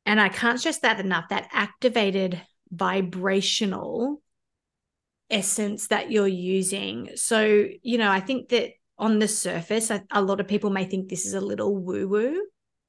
And 0.06 0.20
I 0.20 0.28
can't 0.28 0.60
stress 0.60 0.78
that 0.80 1.00
enough 1.00 1.28
that 1.30 1.48
activated 1.52 2.40
vibrational 2.70 4.20
essence 5.30 5.88
that 5.88 6.10
you're 6.10 6.28
using. 6.28 7.10
So, 7.16 7.66
you 7.82 7.98
know, 7.98 8.10
I 8.10 8.20
think 8.20 8.50
that 8.50 8.70
on 8.98 9.18
the 9.18 9.28
surface, 9.28 9.90
a, 9.90 10.02
a 10.10 10.22
lot 10.22 10.40
of 10.40 10.48
people 10.48 10.70
may 10.70 10.84
think 10.84 11.08
this 11.08 11.26
is 11.26 11.34
a 11.34 11.40
little 11.40 11.76
woo 11.76 12.08
woo. 12.08 12.46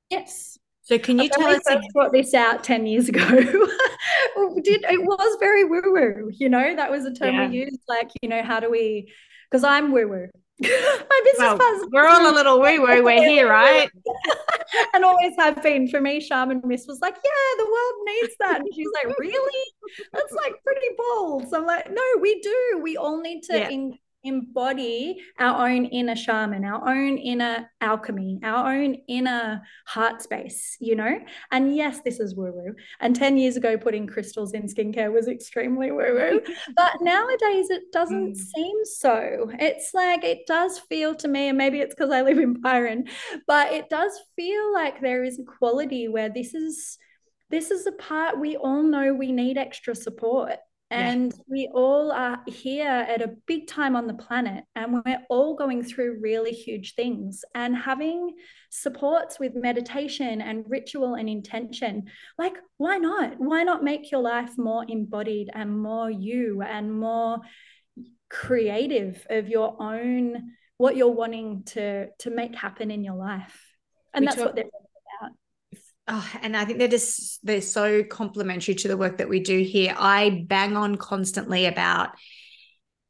Yes. 0.10 0.58
So 0.84 0.99
can 0.99 1.17
you 1.17 1.29
tell 1.29 1.47
us? 1.47 1.62
I 1.67 1.79
brought 1.93 2.12
this 2.12 2.36
out 2.36 2.63
ten 2.63 2.86
years 2.86 3.10
ago. 3.10 3.27
Did 3.27 4.86
it 4.88 5.01
was 5.01 5.38
very 5.39 5.63
woo 5.63 5.81
woo. 5.86 6.29
You 6.31 6.47
know 6.47 6.75
that 6.75 6.91
was 6.91 7.05
a 7.05 7.13
term 7.13 7.34
yeah. 7.34 7.47
we 7.47 7.58
used. 7.58 7.79
Like 7.88 8.12
you 8.21 8.29
know 8.29 8.43
how 8.43 8.60
do 8.60 8.69
we 8.69 9.12
because 9.49 9.63
I'm 9.63 9.91
woo 9.91 10.08
woo. 10.08 10.27
My 10.62 11.21
business 11.25 11.60
well, 11.60 11.88
We're 11.91 12.08
all 12.08 12.31
a 12.31 12.34
little 12.34 12.60
woo 12.62 12.81
woo. 12.81 13.03
We're 13.03 13.27
here, 13.27 13.49
right? 13.49 13.89
and 14.93 15.03
always 15.03 15.34
have 15.38 15.62
been. 15.62 15.88
For 15.89 15.99
me, 15.99 16.21
Shaman 16.21 16.62
Miss 16.63 16.88
was 16.88 16.99
like, 17.01 17.15
yeah, 17.15 17.63
the 17.63 17.65
world 17.65 18.08
needs 18.08 18.36
that. 18.39 18.60
And 18.62 18.69
she's 18.73 18.88
like, 19.03 19.17
really? 19.19 19.63
That's 20.13 20.31
like 20.31 20.53
pretty 20.63 20.88
bold. 20.97 21.49
So 21.49 21.60
I'm 21.60 21.65
like, 21.65 21.91
no, 21.91 22.01
we 22.21 22.39
do. 22.39 22.79
We 22.81 22.95
all 22.95 23.21
need 23.21 23.43
to 23.43 23.58
yeah. 23.58 23.69
in- 23.69 23.97
embody 24.25 25.21
our 25.39 25.67
own 25.69 25.85
inner 25.85 26.15
shaman, 26.15 26.65
our 26.65 26.89
own 26.89 27.17
inner 27.17 27.69
alchemy, 27.81 28.39
our 28.43 28.73
own 28.73 28.95
inner 29.07 29.61
heart 29.85 30.21
space, 30.21 30.75
you 30.79 30.95
know? 30.95 31.19
And 31.51 31.75
yes, 31.75 32.01
this 32.03 32.19
is 32.19 32.35
woo 32.35 32.51
woo. 32.51 32.75
And 32.99 33.15
10 33.15 33.38
years 33.38 33.55
ago, 33.55 33.77
putting 33.77 34.07
crystals 34.07 34.53
in 34.53 34.63
skincare 34.63 35.11
was 35.11 35.27
extremely 35.27 35.91
woo 35.91 36.15
woo. 36.15 36.41
but 36.75 36.93
nowadays, 37.01 37.69
it 37.69 37.91
doesn't 37.91 38.33
mm. 38.33 38.38
seem 38.38 38.85
so. 38.85 39.51
It's 39.59 39.93
like, 39.93 40.23
it 40.23 40.47
does 40.47 40.79
feel 40.79 41.15
to 41.15 41.27
me, 41.27 41.49
and 41.49 41.57
maybe 41.57 41.79
it's 41.79 41.95
because 41.95 42.11
I 42.11 42.21
live 42.21 42.39
in 42.39 42.61
Byron, 42.61 43.07
but 43.47 43.71
it 43.71 43.89
does 43.89 44.11
feel 44.35 44.73
like 44.73 45.01
there 45.01 45.23
is 45.23 45.39
a 45.39 45.43
quality 45.43 46.07
where 46.07 46.29
this 46.29 46.53
is. 46.53 46.97
This 47.51 47.69
is 47.69 47.85
a 47.85 47.91
part 47.91 48.39
we 48.39 48.57
all 48.57 48.81
know 48.81 49.13
we 49.13 49.31
need 49.31 49.55
extra 49.55 49.93
support 49.93 50.57
and 50.91 51.34
yeah. 51.34 51.43
we 51.48 51.69
all 51.74 52.12
are 52.12 52.41
here 52.48 52.88
at 52.88 53.21
a 53.21 53.36
big 53.48 53.67
time 53.67 53.95
on 53.95 54.08
the 54.08 54.13
planet, 54.13 54.63
and 54.76 54.93
we're 54.93 55.21
all 55.30 55.56
going 55.56 55.84
through 55.84 56.19
really 56.21 56.52
huge 56.52 56.95
things. 56.95 57.43
And 57.56 57.76
having 57.76 58.36
supports 58.69 59.39
with 59.39 59.56
meditation 59.56 60.41
and 60.41 60.65
ritual 60.67 61.15
and 61.15 61.28
intention, 61.28 62.06
like, 62.38 62.56
why 62.78 62.98
not? 62.98 63.36
Why 63.38 63.63
not 63.63 63.84
make 63.84 64.12
your 64.12 64.21
life 64.21 64.58
more 64.58 64.86
embodied 64.88 65.50
and 65.54 65.80
more 65.80 66.10
you 66.10 66.62
and 66.62 66.93
more 66.93 67.39
creative 68.30 69.26
of 69.30 69.50
your 69.50 69.82
own 69.82 70.52
what 70.78 70.98
you're 70.98 71.08
wanting 71.12 71.63
to 71.63 72.08
to 72.19 72.30
make 72.30 72.56
happen 72.56 72.91
in 72.91 73.04
your 73.04 73.15
life 73.15 73.76
and 74.13 74.24
we 74.24 74.26
that's 74.26 74.38
talk, 74.38 74.48
what 74.48 74.56
they're 74.56 74.65
Oh, 76.08 76.32
and 76.41 76.56
I 76.56 76.65
think 76.65 76.78
they're 76.78 76.88
just 76.88 77.44
they're 77.44 77.62
so 77.62 78.04
complementary 78.04 78.76
to 78.76 78.88
the 78.88 78.98
work 78.98 79.18
that 79.18 79.30
we 79.30 79.39
do 79.39 79.60
here. 79.63 79.96
I 79.98 80.46
bang 80.48 80.78
on 80.78 80.98
constantly 80.98 81.65
about 81.65 82.10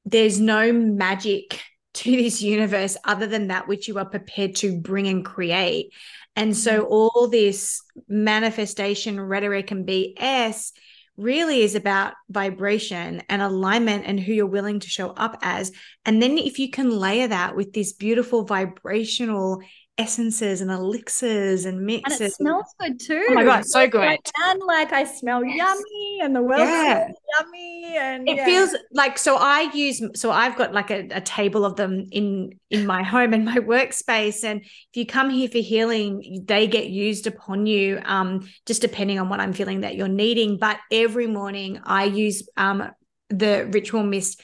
there's 0.06 0.40
no 0.40 0.72
magic 0.72 1.62
to 1.96 2.12
this 2.12 2.42
universe 2.42 2.98
other 3.06 3.26
than 3.26 3.48
that 3.48 3.70
which 3.70 3.88
you 3.88 3.98
are 3.98 4.06
prepared 4.06 4.56
to 4.56 4.80
bring 4.80 5.08
and 5.08 5.26
create. 5.26 5.94
And 6.36 6.56
so 6.56 6.84
mm-hmm. 6.84 6.92
all 6.92 7.30
this 7.30 7.82
manifestation 8.10 9.20
rhetoric 9.20 9.72
and 9.72 9.88
BS 9.88 10.72
really 11.18 11.62
is 11.62 11.76
about 11.76 12.14
vibration 12.30 13.24
and 13.30 13.42
alignment 13.42 14.04
and 14.06 14.20
who 14.20 14.34
you're 14.34 14.46
willing 14.46 14.82
to 14.82 14.90
show 14.90 15.12
up 15.12 15.38
as. 15.42 15.72
And 16.06 16.22
then 16.22 16.38
if 16.38 16.60
you 16.60 16.70
can 16.70 16.90
layer 16.90 17.30
that 17.30 17.56
with 17.56 17.72
this 17.72 17.94
beautiful 17.94 18.44
vibrational 18.44 19.62
essences 19.98 20.60
and 20.60 20.70
elixirs 20.70 21.64
and 21.64 21.86
mixes. 21.86 22.20
And 22.20 22.28
it 22.28 22.34
smells 22.34 22.76
good 22.80 23.00
too. 23.00 23.28
Oh 23.30 23.34
my 23.34 23.44
god, 23.46 23.66
so 23.66 23.88
good. 23.88 24.20
And 24.44 24.62
like 24.68 24.92
I 24.92 25.06
smell 25.06 25.44
yes. 25.44 25.58
yummy 25.58 26.20
and 26.22 26.36
the 26.36 26.42
world 26.42 26.60
yeah. 26.60 27.08
yummy 27.40 27.96
and 27.98 28.28
it 28.28 28.36
yeah. 28.38 28.46
feels 28.46 28.76
like 28.92 29.18
so 29.18 29.38
I 29.38 29.72
use 29.74 30.02
so 30.16 30.32
I've 30.32 30.58
got 30.58 30.74
like 30.74 30.92
a, 30.92 31.08
a, 31.12 31.22
table 31.22 31.64
of 31.64 31.78
them 31.78 32.08
in 32.12 32.60
in 32.70 32.86
my 32.86 33.04
home 33.04 33.34
and 33.34 33.46
my 33.46 33.56
workspace 33.74 34.44
and 34.44 34.62
if 34.62 34.96
you 34.96 35.06
come 35.06 35.30
here 35.30 35.48
for 35.48 35.60
healing 35.60 36.44
they 36.46 36.68
get 36.68 36.88
used 36.88 37.26
upon 37.26 37.66
you 37.66 38.02
um 38.04 38.48
just 38.66 38.82
depending 38.82 39.20
on 39.20 39.30
what 39.30 39.40
I'm 39.40 39.54
feeling 39.54 39.82
that 39.82 39.96
you're 39.96 40.08
needing 40.08 40.58
but 40.58 40.78
every 40.92 41.28
morning 41.28 41.80
I 41.84 42.06
use 42.06 42.48
um 42.58 42.92
the 43.30 43.70
ritual 43.72 44.04
mist 44.04 44.42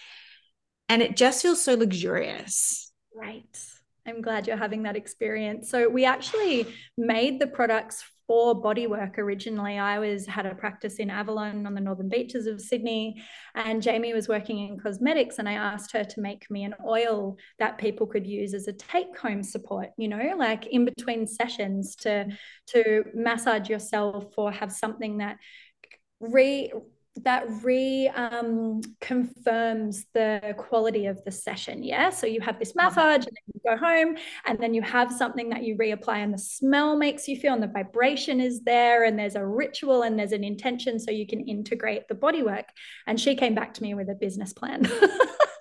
and 0.87 1.01
it 1.01 1.15
just 1.15 1.41
feels 1.41 1.63
so 1.63 1.75
luxurious. 1.75 2.91
Right 3.15 3.45
I'm 4.07 4.21
glad 4.21 4.47
you're 4.47 4.57
having 4.57 4.83
that 4.83 4.95
experience. 4.95 5.69
So 5.69 5.87
we 5.87 6.05
actually 6.05 6.67
made 6.97 7.39
the 7.39 7.47
products 7.47 8.03
for 8.31 8.59
bodywork 8.59 9.17
originally. 9.17 9.77
I 9.77 9.99
was 9.99 10.25
had 10.25 10.45
a 10.45 10.55
practice 10.55 10.95
in 10.95 11.09
Avalon 11.09 11.67
on 11.67 11.73
the 11.73 11.81
northern 11.81 12.07
beaches 12.07 12.47
of 12.47 12.61
Sydney, 12.61 13.21
and 13.55 13.81
Jamie 13.81 14.13
was 14.13 14.29
working 14.29 14.59
in 14.69 14.79
cosmetics, 14.79 15.37
and 15.37 15.49
I 15.49 15.53
asked 15.53 15.91
her 15.91 16.03
to 16.03 16.21
make 16.21 16.49
me 16.49 16.63
an 16.63 16.73
oil 16.87 17.35
that 17.59 17.77
people 17.77 18.07
could 18.07 18.25
use 18.25 18.53
as 18.53 18.67
a 18.67 18.73
take-home 18.73 19.43
support. 19.43 19.89
You 19.97 20.07
know, 20.07 20.35
like 20.37 20.65
in 20.67 20.85
between 20.85 21.27
sessions 21.27 21.95
to 21.97 22.27
to 22.67 23.03
massage 23.13 23.69
yourself 23.69 24.33
or 24.37 24.51
have 24.51 24.71
something 24.71 25.17
that 25.17 25.37
re 26.21 26.71
that 27.17 27.45
re 27.61 28.07
um, 28.09 28.81
confirms 28.99 30.05
the 30.13 30.55
quality 30.57 31.07
of 31.07 31.23
the 31.25 31.31
session. 31.31 31.83
Yeah. 31.83 32.09
So 32.09 32.25
you 32.25 32.41
have 32.41 32.57
this 32.57 32.73
massage 32.75 33.25
and 33.25 33.37
then 33.37 33.53
you 33.53 33.61
go 33.65 33.77
home 33.77 34.17
and 34.45 34.59
then 34.59 34.73
you 34.73 34.81
have 34.81 35.11
something 35.11 35.49
that 35.49 35.63
you 35.63 35.77
reapply 35.77 36.15
and 36.15 36.33
the 36.33 36.37
smell 36.37 36.95
makes 36.97 37.27
you 37.27 37.35
feel 37.35 37.53
and 37.53 37.61
the 37.61 37.67
vibration 37.67 38.39
is 38.39 38.61
there 38.61 39.03
and 39.03 39.19
there's 39.19 39.35
a 39.35 39.45
ritual 39.45 40.03
and 40.03 40.17
there's 40.17 40.31
an 40.31 40.43
intention 40.43 40.99
so 40.99 41.11
you 41.11 41.27
can 41.27 41.41
integrate 41.41 42.07
the 42.07 42.15
body 42.15 42.43
work. 42.43 42.69
And 43.07 43.19
she 43.19 43.35
came 43.35 43.55
back 43.55 43.73
to 43.75 43.83
me 43.83 43.93
with 43.93 44.09
a 44.09 44.15
business 44.15 44.53
plan. 44.53 44.89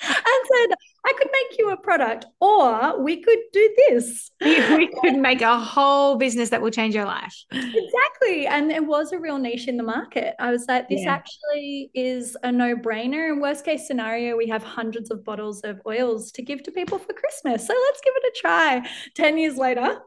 And 0.03 0.47
said, 0.55 0.77
I 1.07 1.13
could 1.17 1.29
make 1.33 1.59
you 1.59 1.71
a 1.71 1.77
product, 1.77 2.27
or 2.41 3.03
we 3.03 3.23
could 3.23 3.39
do 3.53 3.75
this. 3.89 4.31
we 4.41 4.89
could 5.01 5.17
make 5.17 5.41
a 5.41 5.59
whole 5.59 6.17
business 6.17 6.51
that 6.51 6.61
will 6.61 6.71
change 6.71 6.95
your 6.95 7.07
life. 7.07 7.35
Exactly. 7.51 8.47
And 8.47 8.71
there 8.71 8.83
was 8.83 9.13
a 9.13 9.19
real 9.19 9.39
niche 9.39 9.67
in 9.67 9.77
the 9.77 9.83
market. 9.83 10.35
I 10.39 10.51
was 10.51 10.67
like, 10.69 10.89
this 10.89 11.03
yeah. 11.03 11.15
actually 11.15 11.91
is 11.95 12.37
a 12.43 12.53
no 12.53 12.77
brainer. 12.77 13.31
And 13.31 13.41
worst 13.41 13.65
case 13.65 13.87
scenario, 13.87 14.37
we 14.37 14.49
have 14.49 14.63
hundreds 14.63 15.11
of 15.11 15.25
bottles 15.25 15.63
of 15.63 15.81
oils 15.87 16.33
to 16.33 16.43
give 16.43 16.63
to 16.65 16.71
people 16.71 16.99
for 16.99 17.13
Christmas. 17.15 17.67
So 17.67 17.75
let's 17.87 18.01
give 18.03 18.15
it 18.17 18.25
a 18.25 18.41
try. 18.41 18.89
10 19.15 19.39
years 19.39 19.57
later. 19.57 20.01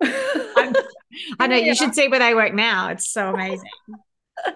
i 1.39 1.47
know 1.47 1.55
you 1.55 1.73
should 1.73 1.95
see 1.95 2.07
where 2.07 2.19
they 2.19 2.35
work 2.35 2.53
now. 2.53 2.89
It's 2.89 3.09
so 3.09 3.33
amazing. 3.33 3.69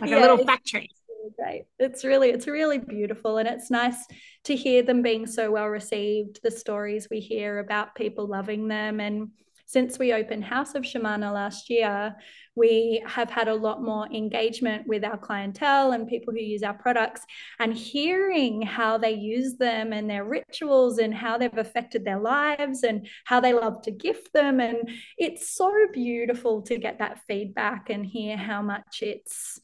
Like 0.00 0.10
yeah, 0.10 0.18
a 0.18 0.20
little 0.20 0.44
factory 0.44 0.90
great. 1.36 1.66
It's 1.78 2.04
really, 2.04 2.30
it's 2.30 2.46
really 2.46 2.78
beautiful. 2.78 3.38
And 3.38 3.48
it's 3.48 3.70
nice 3.70 4.06
to 4.44 4.56
hear 4.56 4.82
them 4.82 5.02
being 5.02 5.26
so 5.26 5.50
well 5.50 5.66
received, 5.66 6.40
the 6.42 6.50
stories 6.50 7.08
we 7.10 7.20
hear 7.20 7.58
about 7.58 7.94
people 7.94 8.26
loving 8.26 8.68
them. 8.68 9.00
And 9.00 9.30
since 9.66 10.00
we 10.00 10.12
opened 10.12 10.44
House 10.44 10.74
of 10.74 10.82
Shemana 10.82 11.32
last 11.32 11.70
year, 11.70 12.16
we 12.56 13.00
have 13.06 13.30
had 13.30 13.46
a 13.46 13.54
lot 13.54 13.80
more 13.80 14.08
engagement 14.12 14.84
with 14.88 15.04
our 15.04 15.16
clientele 15.16 15.92
and 15.92 16.08
people 16.08 16.34
who 16.34 16.40
use 16.40 16.64
our 16.64 16.74
products 16.74 17.20
and 17.60 17.72
hearing 17.72 18.62
how 18.62 18.98
they 18.98 19.12
use 19.12 19.56
them 19.58 19.92
and 19.92 20.10
their 20.10 20.24
rituals 20.24 20.98
and 20.98 21.14
how 21.14 21.38
they've 21.38 21.56
affected 21.56 22.04
their 22.04 22.18
lives 22.18 22.82
and 22.82 23.06
how 23.24 23.38
they 23.38 23.52
love 23.52 23.80
to 23.82 23.92
gift 23.92 24.32
them. 24.32 24.58
And 24.58 24.90
it's 25.16 25.54
so 25.54 25.72
beautiful 25.92 26.62
to 26.62 26.76
get 26.76 26.98
that 26.98 27.20
feedback 27.28 27.90
and 27.90 28.04
hear 28.04 28.36
how 28.36 28.62
much 28.62 29.02
it's 29.02 29.60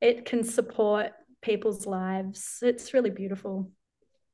it 0.00 0.24
can 0.24 0.44
support 0.44 1.12
people's 1.42 1.86
lives. 1.86 2.58
It's 2.62 2.94
really 2.94 3.10
beautiful. 3.10 3.70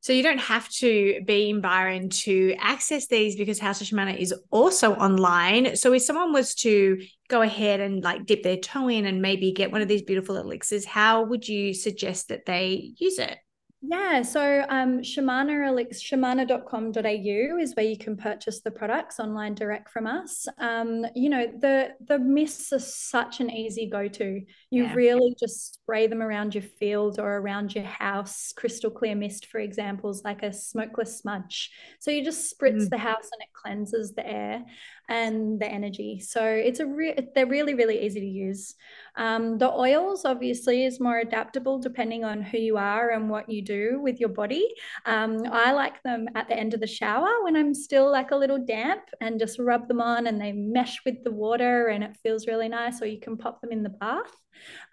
So 0.00 0.12
you 0.12 0.22
don't 0.22 0.38
have 0.38 0.68
to 0.68 1.22
be 1.24 1.48
in 1.48 1.62
Byron 1.62 2.10
to 2.10 2.54
access 2.58 3.06
these 3.06 3.36
because 3.36 3.58
House 3.58 3.80
of 3.80 3.86
Shemana 3.86 4.14
is 4.18 4.34
also 4.50 4.92
online. 4.92 5.76
So 5.76 5.94
if 5.94 6.02
someone 6.02 6.30
was 6.30 6.54
to 6.56 7.00
go 7.28 7.40
ahead 7.40 7.80
and 7.80 8.04
like 8.04 8.26
dip 8.26 8.42
their 8.42 8.58
toe 8.58 8.88
in 8.88 9.06
and 9.06 9.22
maybe 9.22 9.52
get 9.52 9.72
one 9.72 9.80
of 9.80 9.88
these 9.88 10.02
beautiful 10.02 10.36
elixirs, 10.36 10.84
how 10.84 11.24
would 11.24 11.48
you 11.48 11.72
suggest 11.72 12.28
that 12.28 12.44
they 12.44 12.92
use 12.98 13.18
it? 13.18 13.38
Yeah, 13.86 14.22
so 14.22 14.64
um, 14.70 15.00
Shemana 15.00 15.50
Elix, 15.68 16.00
shemana.com.au 16.00 17.58
is 17.58 17.74
where 17.74 17.84
you 17.84 17.98
can 17.98 18.16
purchase 18.16 18.60
the 18.62 18.70
products 18.70 19.20
online 19.20 19.54
direct 19.54 19.90
from 19.90 20.06
us. 20.06 20.46
Um, 20.58 21.04
you 21.14 21.28
know, 21.28 21.46
the 21.60 21.90
the 22.06 22.18
mists 22.18 22.72
are 22.72 22.78
such 22.78 23.40
an 23.40 23.50
easy 23.50 23.86
go-to. 23.86 24.40
You 24.70 24.84
yeah. 24.84 24.94
really 24.94 25.36
just 25.38 25.74
spray 25.74 26.06
them 26.06 26.22
around 26.22 26.54
your 26.54 26.62
field 26.62 27.18
or 27.18 27.36
around 27.36 27.74
your 27.74 27.84
house. 27.84 28.52
Crystal 28.56 28.90
clear 28.90 29.14
mist, 29.14 29.46
for 29.46 29.58
example, 29.58 30.08
is 30.08 30.22
like 30.24 30.42
a 30.42 30.52
smokeless 30.52 31.18
smudge. 31.18 31.70
So 31.98 32.10
you 32.10 32.24
just 32.24 32.58
spritz 32.58 32.84
mm. 32.84 32.90
the 32.90 32.98
house 32.98 33.28
and 33.32 33.42
it 33.42 33.52
cleanses 33.52 34.14
the 34.14 34.26
air 34.26 34.64
and 35.08 35.60
the 35.60 35.66
energy. 35.66 36.20
So 36.20 36.44
it's 36.44 36.80
a 36.80 36.86
re- 36.86 37.28
they're 37.34 37.46
really 37.46 37.74
really 37.74 38.04
easy 38.04 38.20
to 38.20 38.26
use. 38.26 38.74
Um, 39.16 39.58
the 39.58 39.70
oils 39.70 40.24
obviously 40.24 40.84
is 40.84 41.00
more 41.00 41.18
adaptable 41.18 41.78
depending 41.78 42.24
on 42.24 42.42
who 42.42 42.58
you 42.58 42.76
are 42.76 43.10
and 43.10 43.30
what 43.30 43.48
you 43.48 43.62
do 43.62 44.00
with 44.00 44.18
your 44.20 44.30
body. 44.30 44.66
Um, 45.06 45.42
I 45.50 45.72
like 45.72 46.02
them 46.02 46.28
at 46.34 46.48
the 46.48 46.56
end 46.56 46.74
of 46.74 46.80
the 46.80 46.86
shower 46.86 47.30
when 47.42 47.56
I'm 47.56 47.74
still 47.74 48.10
like 48.10 48.30
a 48.30 48.36
little 48.36 48.64
damp 48.64 49.02
and 49.20 49.38
just 49.38 49.58
rub 49.58 49.88
them 49.88 50.00
on 50.00 50.26
and 50.26 50.40
they 50.40 50.52
mesh 50.52 51.04
with 51.04 51.22
the 51.22 51.32
water 51.32 51.88
and 51.88 52.02
it 52.02 52.16
feels 52.22 52.46
really 52.46 52.68
nice. 52.68 53.00
Or 53.00 53.06
you 53.06 53.20
can 53.20 53.36
pop 53.36 53.60
them 53.60 53.72
in 53.72 53.82
the 53.82 53.90
bath. 53.90 54.34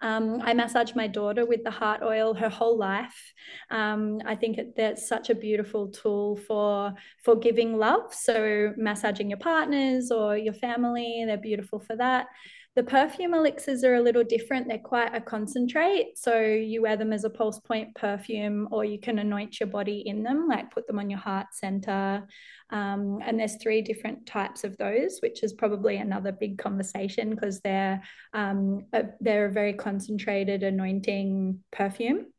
Um, 0.00 0.40
I 0.42 0.54
massage 0.54 0.94
my 0.94 1.06
daughter 1.06 1.46
with 1.46 1.64
the 1.64 1.70
heart 1.70 2.02
oil 2.02 2.34
her 2.34 2.48
whole 2.48 2.76
life. 2.76 3.32
Um, 3.70 4.20
I 4.26 4.34
think 4.34 4.58
it, 4.58 4.76
that's 4.76 5.08
such 5.08 5.30
a 5.30 5.34
beautiful 5.34 5.88
tool 5.88 6.36
for 6.36 6.94
for 7.24 7.36
giving 7.36 7.76
love. 7.76 8.12
So 8.12 8.72
massaging 8.76 9.30
your 9.30 9.38
partners 9.38 10.01
or 10.10 10.36
your 10.36 10.54
family, 10.54 11.24
they're 11.26 11.36
beautiful 11.36 11.78
for 11.78 11.96
that. 11.96 12.26
The 12.74 12.82
perfume 12.82 13.34
elixirs 13.34 13.84
are 13.84 13.96
a 13.96 14.00
little 14.00 14.24
different. 14.24 14.66
They're 14.66 14.78
quite 14.78 15.14
a 15.14 15.20
concentrate. 15.20 16.16
So 16.16 16.40
you 16.40 16.80
wear 16.80 16.96
them 16.96 17.12
as 17.12 17.24
a 17.24 17.30
pulse 17.30 17.58
point 17.58 17.94
perfume, 17.94 18.66
or 18.70 18.82
you 18.82 18.98
can 18.98 19.18
anoint 19.18 19.60
your 19.60 19.66
body 19.66 20.02
in 20.06 20.22
them, 20.22 20.48
like 20.48 20.70
put 20.70 20.86
them 20.86 20.98
on 20.98 21.10
your 21.10 21.18
heart 21.18 21.48
center. 21.52 22.26
Um, 22.70 23.18
and 23.22 23.38
there's 23.38 23.62
three 23.62 23.82
different 23.82 24.24
types 24.24 24.64
of 24.64 24.78
those, 24.78 25.18
which 25.20 25.42
is 25.42 25.52
probably 25.52 25.98
another 25.98 26.32
big 26.32 26.56
conversation 26.56 27.30
because 27.30 27.60
they're 27.60 28.02
um, 28.32 28.86
they're 29.20 29.46
a 29.46 29.52
very 29.52 29.74
concentrated 29.74 30.62
anointing 30.62 31.60
perfume. 31.70 32.31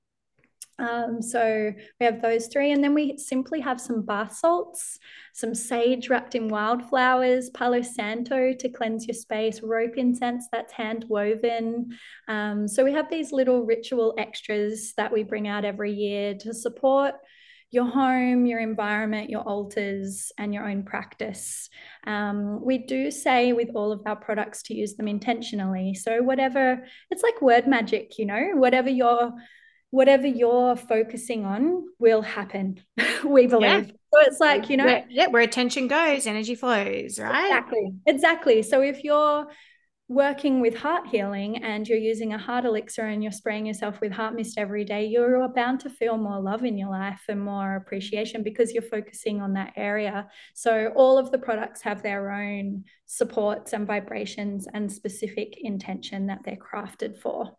Um, 0.80 1.22
so 1.22 1.72
we 2.00 2.06
have 2.06 2.22
those 2.22 2.48
three, 2.48 2.72
and 2.72 2.84
then 2.84 2.94
we 2.94 3.18
simply 3.18 3.60
have 3.62 3.80
some 3.80 4.02
bath 4.02 4.36
salts, 4.36 5.00
some 5.34 5.54
sage 5.54 6.10
wrapped 6.10 6.36
in 6.36 6.48
wildflowers, 6.48 7.50
Palo 7.52 7.82
Santo 7.82 8.54
to 8.54 8.70
cleanse 8.70 9.08
your 9.08 9.16
space, 9.16 9.62
rope 9.62 9.98
incense 9.98 10.48
that's 10.52 10.74
hand 10.74 11.06
woven. 11.08 11.98
Um, 12.28 12.68
so 12.68 12.84
we 12.84 12.94
have 12.94 13.10
these 13.10 13.32
little 13.32 13.66
ritual 13.66 14.16
extras 14.18 14.94
that 14.98 15.14
we 15.14 15.24
bring 15.24 15.48
out 15.48 15.66
every 15.66 15.94
year 15.94 16.34
to 16.36 16.54
support 16.54 17.16
your 17.74 17.86
home, 17.86 18.46
your 18.46 18.60
environment, 18.60 19.32
your 19.32 19.42
altars, 19.42 20.32
and 20.38 20.54
your 20.54 20.70
own 20.70 20.84
practice. 20.84 21.70
Um, 22.06 22.64
we 22.64 22.78
do 22.78 23.10
say 23.10 23.52
with 23.52 23.70
all 23.74 23.92
of 23.92 24.02
our 24.06 24.16
products 24.16 24.62
to 24.64 24.76
use 24.76 24.94
them 24.94 25.08
intentionally. 25.08 25.96
So, 25.96 26.22
whatever, 26.22 26.86
it's 27.10 27.24
like 27.24 27.42
word 27.42 27.68
magic, 27.68 28.20
you 28.20 28.28
know, 28.28 28.52
whatever 28.54 28.90
your 28.90 29.34
whatever 29.94 30.26
you're 30.26 30.76
focusing 30.76 31.46
on 31.46 31.86
will 32.00 32.24
happen 32.24 32.82
we 33.24 33.46
believe. 33.46 33.62
Yeah. 33.62 33.82
so 34.12 34.20
it's 34.22 34.40
like 34.40 34.68
you 34.68 34.76
know 34.76 34.86
where, 34.86 35.06
yeah 35.08 35.28
where 35.28 35.44
attention 35.44 35.88
goes 35.88 36.26
energy 36.26 36.56
flows 36.56 37.20
right? 37.20 37.46
Exactly 37.46 37.94
exactly. 38.08 38.64
So 38.64 38.82
if 38.82 39.04
you're 39.04 39.46
working 40.08 40.62
with 40.62 40.76
heart 40.76 41.06
healing 41.08 41.64
and 41.64 41.88
you're 41.88 42.00
using 42.00 42.34
a 42.34 42.40
heart 42.40 42.66
elixir 42.66 43.04
and 43.04 43.22
you're 43.22 43.32
spraying 43.32 43.68
yourself 43.68 44.02
with 44.02 44.12
heart 44.12 44.34
mist 44.34 44.58
every 44.58 44.84
day 44.84 45.06
you're 45.06 45.48
bound 45.50 45.80
to 45.82 45.92
feel 45.92 46.18
more 46.18 46.42
love 46.42 46.66
in 46.66 46.76
your 46.76 46.90
life 46.90 47.22
and 47.30 47.40
more 47.40 47.76
appreciation 47.76 48.42
because 48.42 48.74
you're 48.74 48.82
focusing 48.82 49.42
on 49.42 49.54
that 49.54 49.74
area. 49.76 50.28
So 50.56 50.92
all 50.96 51.20
of 51.20 51.32
the 51.32 51.38
products 51.38 51.84
have 51.84 52.02
their 52.02 52.32
own 52.32 52.86
supports 53.06 53.74
and 53.74 53.86
vibrations 53.86 54.68
and 54.74 54.92
specific 54.92 55.54
intention 55.62 56.26
that 56.28 56.40
they're 56.44 56.58
crafted 56.58 57.20
for 57.20 57.56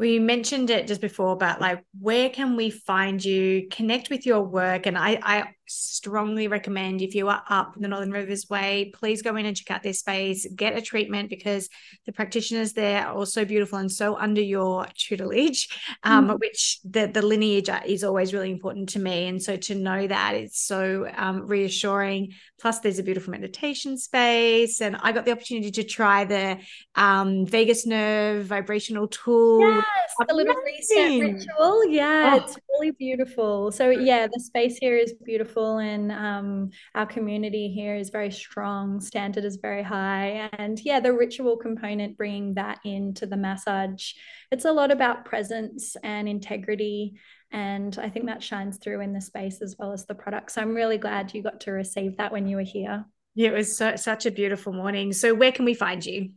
we 0.00 0.18
mentioned 0.18 0.70
it 0.70 0.88
just 0.88 1.02
before 1.02 1.36
but 1.36 1.60
like 1.60 1.84
where 2.00 2.30
can 2.30 2.56
we 2.56 2.70
find 2.70 3.22
you 3.22 3.68
connect 3.70 4.08
with 4.10 4.24
your 4.26 4.40
work? 4.42 4.86
And 4.86 4.96
i 4.98 5.20
i 5.22 5.54
strongly 5.70 6.48
recommend 6.48 7.00
if 7.00 7.14
you 7.14 7.28
are 7.28 7.42
up 7.48 7.74
the 7.76 7.86
Northern 7.86 8.10
Rivers 8.10 8.48
Way, 8.50 8.90
please 8.92 9.22
go 9.22 9.36
in 9.36 9.46
and 9.46 9.56
check 9.56 9.70
out 9.70 9.82
their 9.82 9.92
space, 9.92 10.46
get 10.56 10.76
a 10.76 10.82
treatment 10.82 11.30
because 11.30 11.68
the 12.06 12.12
practitioners 12.12 12.72
there 12.72 13.06
are 13.06 13.14
also 13.14 13.44
beautiful 13.44 13.78
and 13.78 13.90
so 13.90 14.16
under 14.16 14.40
your 14.40 14.86
tutelage, 14.96 15.68
um, 16.02 16.28
mm 16.28 16.40
which 16.40 16.80
the, 16.84 17.06
the 17.06 17.20
lineage 17.20 17.68
is 17.84 18.02
always 18.02 18.32
really 18.32 18.50
important 18.50 18.88
to 18.88 18.98
me. 18.98 19.26
And 19.26 19.42
so 19.42 19.56
to 19.56 19.74
know 19.74 20.06
that 20.06 20.34
it's 20.34 20.58
so 20.58 21.06
um, 21.14 21.46
reassuring. 21.46 22.32
Plus, 22.58 22.78
there's 22.78 22.98
a 22.98 23.02
beautiful 23.02 23.32
meditation 23.32 23.98
space. 23.98 24.80
And 24.80 24.96
I 25.02 25.12
got 25.12 25.26
the 25.26 25.32
opportunity 25.32 25.70
to 25.72 25.84
try 25.84 26.24
the 26.24 26.58
um, 26.94 27.44
vagus 27.44 27.84
nerve 27.84 28.46
vibrational 28.46 29.08
tool. 29.08 29.60
Yes, 29.60 29.84
the 30.26 30.34
little 30.34 30.54
reset 30.64 31.20
ritual. 31.20 31.84
Yeah, 31.88 32.32
oh. 32.32 32.44
it's 32.44 32.56
really 32.70 32.92
beautiful. 32.92 33.70
So, 33.72 33.90
yeah, 33.90 34.26
the 34.32 34.40
space 34.40 34.78
here 34.80 34.96
is 34.96 35.12
beautiful 35.12 35.59
and 35.78 36.10
um, 36.12 36.70
our 36.94 37.06
community 37.06 37.68
here 37.68 37.96
is 37.96 38.10
very 38.10 38.30
strong 38.30 39.00
standard 39.00 39.44
is 39.44 39.56
very 39.56 39.82
high 39.82 40.48
and 40.58 40.80
yeah 40.84 41.00
the 41.00 41.12
ritual 41.12 41.56
component 41.56 42.16
bringing 42.16 42.54
that 42.54 42.78
into 42.84 43.26
the 43.26 43.36
massage 43.36 44.12
it's 44.50 44.64
a 44.64 44.72
lot 44.72 44.90
about 44.90 45.24
presence 45.24 45.96
and 46.02 46.28
integrity 46.28 47.14
and 47.52 47.98
i 47.98 48.08
think 48.08 48.26
that 48.26 48.42
shines 48.42 48.78
through 48.78 49.00
in 49.00 49.12
the 49.12 49.20
space 49.20 49.60
as 49.62 49.76
well 49.78 49.92
as 49.92 50.06
the 50.06 50.14
product. 50.14 50.50
So 50.50 50.62
i'm 50.62 50.74
really 50.74 50.98
glad 50.98 51.34
you 51.34 51.42
got 51.42 51.60
to 51.62 51.72
receive 51.72 52.16
that 52.16 52.32
when 52.32 52.46
you 52.46 52.56
were 52.56 52.62
here. 52.62 53.04
Yeah 53.34 53.50
it 53.50 53.54
was 53.54 53.76
so, 53.76 53.96
such 53.96 54.26
a 54.26 54.30
beautiful 54.30 54.72
morning. 54.72 55.12
So 55.12 55.34
where 55.34 55.52
can 55.52 55.64
we 55.64 55.74
find 55.74 56.04
you? 56.04 56.30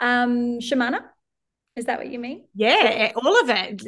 Um 0.00 0.60
shemana 0.60 1.00
is 1.80 1.86
that 1.86 1.98
what 1.98 2.12
you 2.12 2.18
mean? 2.18 2.44
Yeah, 2.54 3.10
all 3.16 3.40
of 3.40 3.48
it. 3.48 3.82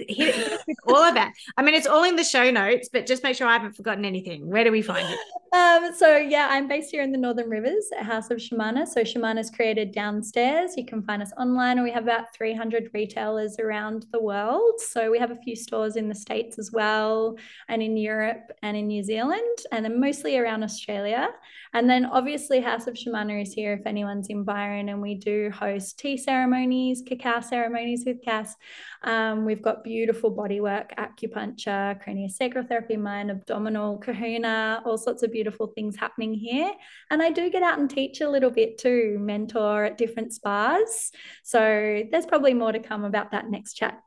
all 0.86 1.02
of 1.02 1.14
it. 1.14 1.28
I 1.58 1.62
mean, 1.62 1.74
it's 1.74 1.86
all 1.86 2.04
in 2.04 2.16
the 2.16 2.24
show 2.24 2.50
notes, 2.50 2.88
but 2.90 3.06
just 3.06 3.22
make 3.22 3.36
sure 3.36 3.46
I 3.46 3.52
haven't 3.52 3.76
forgotten 3.76 4.06
anything. 4.06 4.48
Where 4.48 4.64
do 4.64 4.72
we 4.72 4.82
find 4.82 5.08
it? 5.08 5.18
Um, 5.54 5.92
so 5.94 6.16
yeah, 6.16 6.48
I'm 6.50 6.66
based 6.66 6.90
here 6.92 7.02
in 7.02 7.12
the 7.12 7.18
Northern 7.18 7.50
Rivers 7.50 7.84
at 7.94 8.06
House 8.06 8.30
of 8.30 8.38
Shemana. 8.38 8.86
So 8.86 9.02
Shemana's 9.02 9.50
created 9.50 9.92
downstairs. 9.92 10.78
You 10.78 10.86
can 10.86 11.02
find 11.02 11.20
us 11.20 11.30
online, 11.36 11.76
and 11.76 11.84
we 11.84 11.90
have 11.90 12.04
about 12.04 12.34
300 12.34 12.88
retailers 12.94 13.58
around 13.58 14.06
the 14.12 14.22
world. 14.22 14.80
So 14.80 15.10
we 15.10 15.18
have 15.18 15.30
a 15.30 15.36
few 15.36 15.54
stores 15.54 15.96
in 15.96 16.08
the 16.08 16.14
States 16.14 16.58
as 16.58 16.72
well, 16.72 17.36
and 17.68 17.82
in 17.82 17.98
Europe 17.98 18.50
and 18.62 18.78
in 18.78 18.86
New 18.86 19.02
Zealand, 19.02 19.58
and 19.72 19.84
then 19.84 20.00
mostly 20.00 20.38
around 20.38 20.62
Australia. 20.62 21.28
And 21.74 21.88
then 21.88 22.06
obviously 22.06 22.60
House 22.60 22.86
of 22.86 22.94
Shemana 22.94 23.42
is 23.42 23.52
here 23.52 23.74
if 23.74 23.86
anyone's 23.86 24.28
in 24.28 24.44
Byron, 24.44 24.88
and 24.88 25.02
we 25.02 25.16
do 25.16 25.50
host 25.50 25.98
tea 25.98 26.16
ceremonies, 26.16 27.02
cacao 27.06 27.40
ceremonies 27.40 27.81
with 28.04 28.22
Cass. 28.22 28.54
Um, 29.02 29.44
we've 29.44 29.62
got 29.62 29.84
beautiful 29.84 30.34
bodywork, 30.34 30.90
acupuncture, 30.96 32.02
craniosacral 32.02 32.68
therapy, 32.68 32.96
mind, 32.96 33.30
abdominal, 33.30 33.98
kahuna, 33.98 34.82
all 34.84 34.96
sorts 34.96 35.22
of 35.22 35.32
beautiful 35.32 35.68
things 35.68 35.96
happening 35.96 36.34
here. 36.34 36.72
And 37.10 37.22
I 37.22 37.30
do 37.30 37.50
get 37.50 37.62
out 37.62 37.78
and 37.78 37.90
teach 37.90 38.20
a 38.20 38.30
little 38.30 38.50
bit 38.50 38.78
too, 38.78 39.18
mentor 39.20 39.84
at 39.84 39.98
different 39.98 40.32
spas. 40.32 41.10
So 41.42 42.02
there's 42.10 42.26
probably 42.26 42.54
more 42.54 42.72
to 42.72 42.78
come 42.78 43.04
about 43.04 43.32
that 43.32 43.50
next 43.50 43.74
chat. 43.74 43.98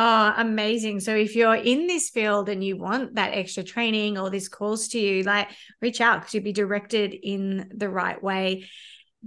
Oh, 0.00 0.32
amazing. 0.36 1.00
So 1.00 1.16
if 1.16 1.34
you're 1.34 1.56
in 1.56 1.88
this 1.88 2.10
field 2.10 2.48
and 2.48 2.62
you 2.62 2.76
want 2.76 3.16
that 3.16 3.34
extra 3.34 3.64
training 3.64 4.16
or 4.16 4.30
this 4.30 4.48
calls 4.48 4.86
to 4.88 4.98
you, 5.00 5.24
like 5.24 5.48
reach 5.82 6.00
out 6.00 6.20
because 6.20 6.34
you'll 6.34 6.44
be 6.44 6.52
directed 6.52 7.14
in 7.14 7.72
the 7.74 7.88
right 7.88 8.22
way. 8.22 8.68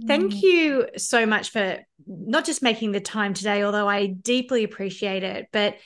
Thank 0.06 0.32
mm. 0.32 0.42
you 0.42 0.86
so 0.96 1.26
much 1.26 1.50
for 1.50 1.78
not 2.06 2.44
just 2.44 2.62
making 2.62 2.92
the 2.92 3.00
time 3.00 3.34
today, 3.34 3.62
although 3.62 3.88
I 3.88 4.06
deeply 4.06 4.64
appreciate 4.64 5.22
it, 5.22 5.48
but 5.52 5.76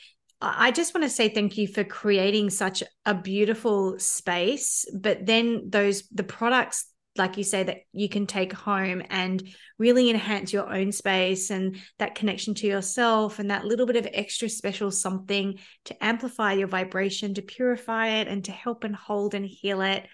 I 0.40 0.70
just 0.70 0.94
want 0.94 1.04
to 1.04 1.10
say 1.10 1.28
thank 1.28 1.56
you 1.56 1.66
for 1.66 1.82
creating 1.82 2.50
such 2.50 2.82
a 3.04 3.14
beautiful 3.14 3.98
space. 3.98 4.84
But 4.94 5.24
then 5.24 5.70
those 5.70 6.06
the 6.08 6.24
products, 6.24 6.86
like 7.16 7.38
you 7.38 7.42
say, 7.42 7.64
that 7.64 7.78
you 7.92 8.08
can 8.08 8.26
take 8.26 8.52
home 8.52 9.02
and 9.08 9.42
really 9.78 10.10
enhance 10.10 10.52
your 10.52 10.72
own 10.72 10.92
space 10.92 11.50
and 11.50 11.78
that 11.98 12.14
connection 12.14 12.54
to 12.56 12.66
yourself 12.66 13.38
and 13.38 13.50
that 13.50 13.64
little 13.64 13.86
bit 13.86 13.96
of 13.96 14.06
extra 14.12 14.48
special 14.48 14.90
something 14.90 15.58
to 15.86 16.04
amplify 16.04 16.52
your 16.52 16.68
vibration, 16.68 17.34
to 17.34 17.42
purify 17.42 18.08
it, 18.20 18.28
and 18.28 18.44
to 18.44 18.52
help 18.52 18.84
and 18.84 18.94
hold 18.94 19.34
and 19.34 19.46
heal 19.46 19.80
it. 19.80 20.06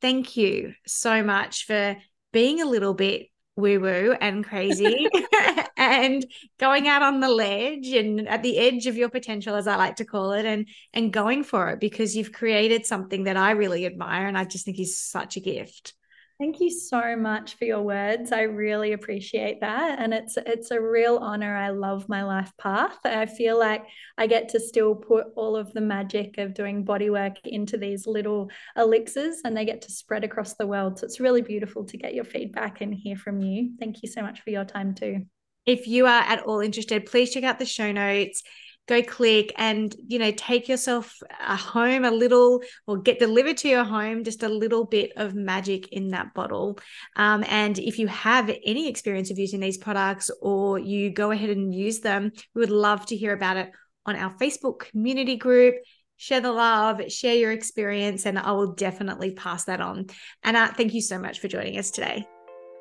Thank 0.00 0.36
you 0.36 0.74
so 0.86 1.22
much 1.22 1.64
for 1.64 1.96
being 2.32 2.60
a 2.60 2.66
little 2.66 2.94
bit 2.94 3.29
woo 3.56 3.80
woo 3.80 4.16
and 4.20 4.44
crazy 4.44 5.08
and 5.76 6.24
going 6.58 6.88
out 6.88 7.02
on 7.02 7.20
the 7.20 7.28
ledge 7.28 7.88
and 7.88 8.28
at 8.28 8.42
the 8.42 8.58
edge 8.58 8.86
of 8.86 8.96
your 8.96 9.08
potential 9.08 9.54
as 9.54 9.66
I 9.66 9.76
like 9.76 9.96
to 9.96 10.04
call 10.04 10.32
it 10.32 10.44
and 10.44 10.66
and 10.92 11.12
going 11.12 11.44
for 11.44 11.70
it 11.70 11.80
because 11.80 12.16
you've 12.16 12.32
created 12.32 12.86
something 12.86 13.24
that 13.24 13.36
I 13.36 13.52
really 13.52 13.86
admire 13.86 14.26
and 14.26 14.38
I 14.38 14.44
just 14.44 14.64
think 14.64 14.78
is 14.78 14.98
such 14.98 15.36
a 15.36 15.40
gift. 15.40 15.94
Thank 16.40 16.58
you 16.58 16.70
so 16.70 17.16
much 17.16 17.56
for 17.56 17.66
your 17.66 17.82
words. 17.82 18.32
I 18.32 18.44
really 18.44 18.92
appreciate 18.92 19.60
that. 19.60 19.98
And 19.98 20.14
it's 20.14 20.38
it's 20.38 20.70
a 20.70 20.80
real 20.80 21.18
honor. 21.18 21.54
I 21.54 21.68
love 21.68 22.08
my 22.08 22.24
life 22.24 22.50
path. 22.56 22.96
I 23.04 23.26
feel 23.26 23.58
like 23.58 23.84
I 24.16 24.26
get 24.26 24.48
to 24.50 24.58
still 24.58 24.94
put 24.94 25.26
all 25.36 25.54
of 25.54 25.70
the 25.74 25.82
magic 25.82 26.38
of 26.38 26.54
doing 26.54 26.82
body 26.82 27.10
work 27.10 27.34
into 27.44 27.76
these 27.76 28.06
little 28.06 28.50
elixirs 28.74 29.42
and 29.44 29.54
they 29.54 29.66
get 29.66 29.82
to 29.82 29.92
spread 29.92 30.24
across 30.24 30.54
the 30.54 30.66
world. 30.66 30.98
So 30.98 31.04
it's 31.04 31.20
really 31.20 31.42
beautiful 31.42 31.84
to 31.84 31.98
get 31.98 32.14
your 32.14 32.24
feedback 32.24 32.80
and 32.80 32.94
hear 32.94 33.16
from 33.16 33.42
you. 33.42 33.72
Thank 33.78 34.02
you 34.02 34.08
so 34.08 34.22
much 34.22 34.40
for 34.40 34.48
your 34.48 34.64
time 34.64 34.94
too. 34.94 35.26
If 35.66 35.86
you 35.86 36.06
are 36.06 36.22
at 36.22 36.44
all 36.44 36.60
interested, 36.60 37.04
please 37.04 37.34
check 37.34 37.44
out 37.44 37.58
the 37.58 37.66
show 37.66 37.92
notes 37.92 38.42
go 38.90 39.02
click 39.02 39.52
and 39.56 39.94
you 40.08 40.18
know 40.18 40.32
take 40.32 40.68
yourself 40.68 41.16
a 41.46 41.56
home 41.56 42.04
a 42.04 42.10
little 42.10 42.60
or 42.88 42.98
get 42.98 43.20
delivered 43.20 43.56
to 43.56 43.68
your 43.68 43.84
home 43.84 44.24
just 44.24 44.42
a 44.42 44.48
little 44.48 44.84
bit 44.84 45.12
of 45.16 45.34
magic 45.34 45.88
in 45.92 46.08
that 46.08 46.34
bottle. 46.34 46.78
Um, 47.14 47.44
and 47.48 47.78
if 47.78 47.98
you 47.98 48.08
have 48.08 48.50
any 48.64 48.88
experience 48.88 49.30
of 49.30 49.38
using 49.38 49.60
these 49.60 49.78
products 49.78 50.28
or 50.42 50.78
you 50.78 51.10
go 51.10 51.30
ahead 51.30 51.50
and 51.50 51.72
use 51.72 52.00
them 52.00 52.32
we 52.54 52.60
would 52.60 52.70
love 52.70 53.06
to 53.06 53.16
hear 53.16 53.32
about 53.32 53.56
it 53.56 53.70
on 54.06 54.16
our 54.16 54.34
facebook 54.38 54.80
community 54.80 55.36
group. 55.36 55.76
Share 56.16 56.40
the 56.40 56.52
love 56.52 57.00
share 57.10 57.36
your 57.36 57.52
experience 57.52 58.26
and 58.26 58.38
i 58.38 58.50
will 58.52 58.74
definitely 58.74 59.30
pass 59.30 59.64
that 59.64 59.80
on. 59.80 60.08
Anna 60.42 60.74
thank 60.76 60.94
you 60.94 61.00
so 61.00 61.18
much 61.18 61.38
for 61.38 61.46
joining 61.46 61.78
us 61.78 61.92
today. 61.92 62.26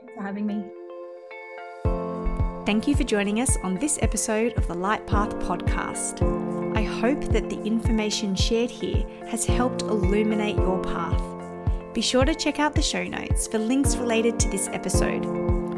Thanks 0.01 0.13
for 0.17 0.23
having 0.23 0.47
me 0.47 0.78
Thank 2.69 2.87
you 2.87 2.95
for 2.95 3.03
joining 3.03 3.41
us 3.41 3.57
on 3.63 3.79
this 3.79 3.97
episode 4.03 4.55
of 4.55 4.67
the 4.67 4.75
Light 4.75 5.07
Path 5.07 5.31
podcast. 5.39 6.21
I 6.77 6.83
hope 6.83 7.19
that 7.33 7.49
the 7.49 7.59
information 7.63 8.35
shared 8.35 8.69
here 8.69 9.03
has 9.27 9.43
helped 9.43 9.81
illuminate 9.81 10.55
your 10.55 10.79
path. 10.83 11.19
Be 11.95 12.01
sure 12.01 12.25
to 12.25 12.35
check 12.35 12.59
out 12.59 12.75
the 12.75 12.81
show 12.83 13.03
notes 13.03 13.47
for 13.47 13.57
links 13.57 13.95
related 13.95 14.39
to 14.41 14.49
this 14.51 14.67
episode. 14.67 15.25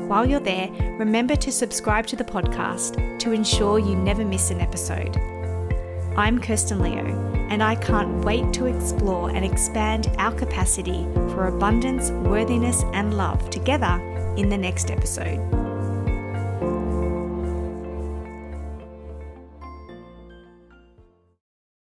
While 0.10 0.26
you're 0.26 0.42
there, 0.42 0.70
remember 1.00 1.38
to 1.38 1.50
subscribe 1.50 2.08
to 2.08 2.18
the 2.18 2.26
podcast 2.26 3.20
to 3.20 3.32
ensure 3.32 3.80
you 3.80 3.96
never 3.96 4.26
miss 4.26 4.52
an 4.52 4.60
episode. 4.60 5.16
I'm 6.18 6.42
Kirsten 6.42 6.82
Leo, 6.82 7.06
and 7.50 7.64
I 7.64 7.76
can't 7.76 8.26
wait 8.26 8.52
to 8.56 8.66
explore 8.66 9.30
and 9.30 9.46
expand 9.46 10.14
our 10.18 10.34
capacity 10.34 11.08
for 11.30 11.48
abundance, 11.48 12.12
worthiness, 12.12 12.84
and 12.92 13.14
love 13.14 13.50
together 13.50 13.94
in 14.36 14.50
the 14.50 14.58
next 14.58 14.92
episode. 14.92 15.40